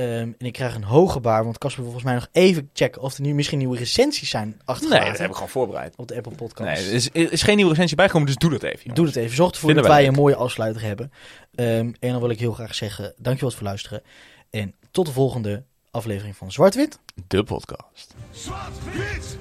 [0.00, 3.02] Ehm, en ik krijg een hoge baar, want Casper wil volgens mij nog even checken
[3.02, 5.94] of er nu misschien nieuwe recensies zijn Nee, achtergelaten dat hebben we gewoon voorbereid.
[5.96, 6.80] op de Apple Podcast.
[6.80, 8.78] Nee, er is, er is geen nieuwe recensie bijgekomen, dus doe dat even.
[8.78, 8.94] jongens.
[8.96, 9.36] Doe het even.
[9.36, 11.12] Zorg ervoor Vinden dat wij wij een mooie afsluiter hebben.
[11.54, 11.68] Ehm,
[12.00, 14.02] en dan wil ik heel graag zeggen, dankjewel voor het luisteren.
[14.50, 16.98] En tot de volgende aflevering van Zwart-Wit.
[17.26, 18.14] De podcast.
[18.30, 19.36] Zwart-wit!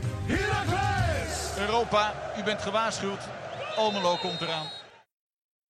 [1.57, 3.19] Europa, u bent gewaarschuwd.
[3.75, 4.65] Almelo komt eraan.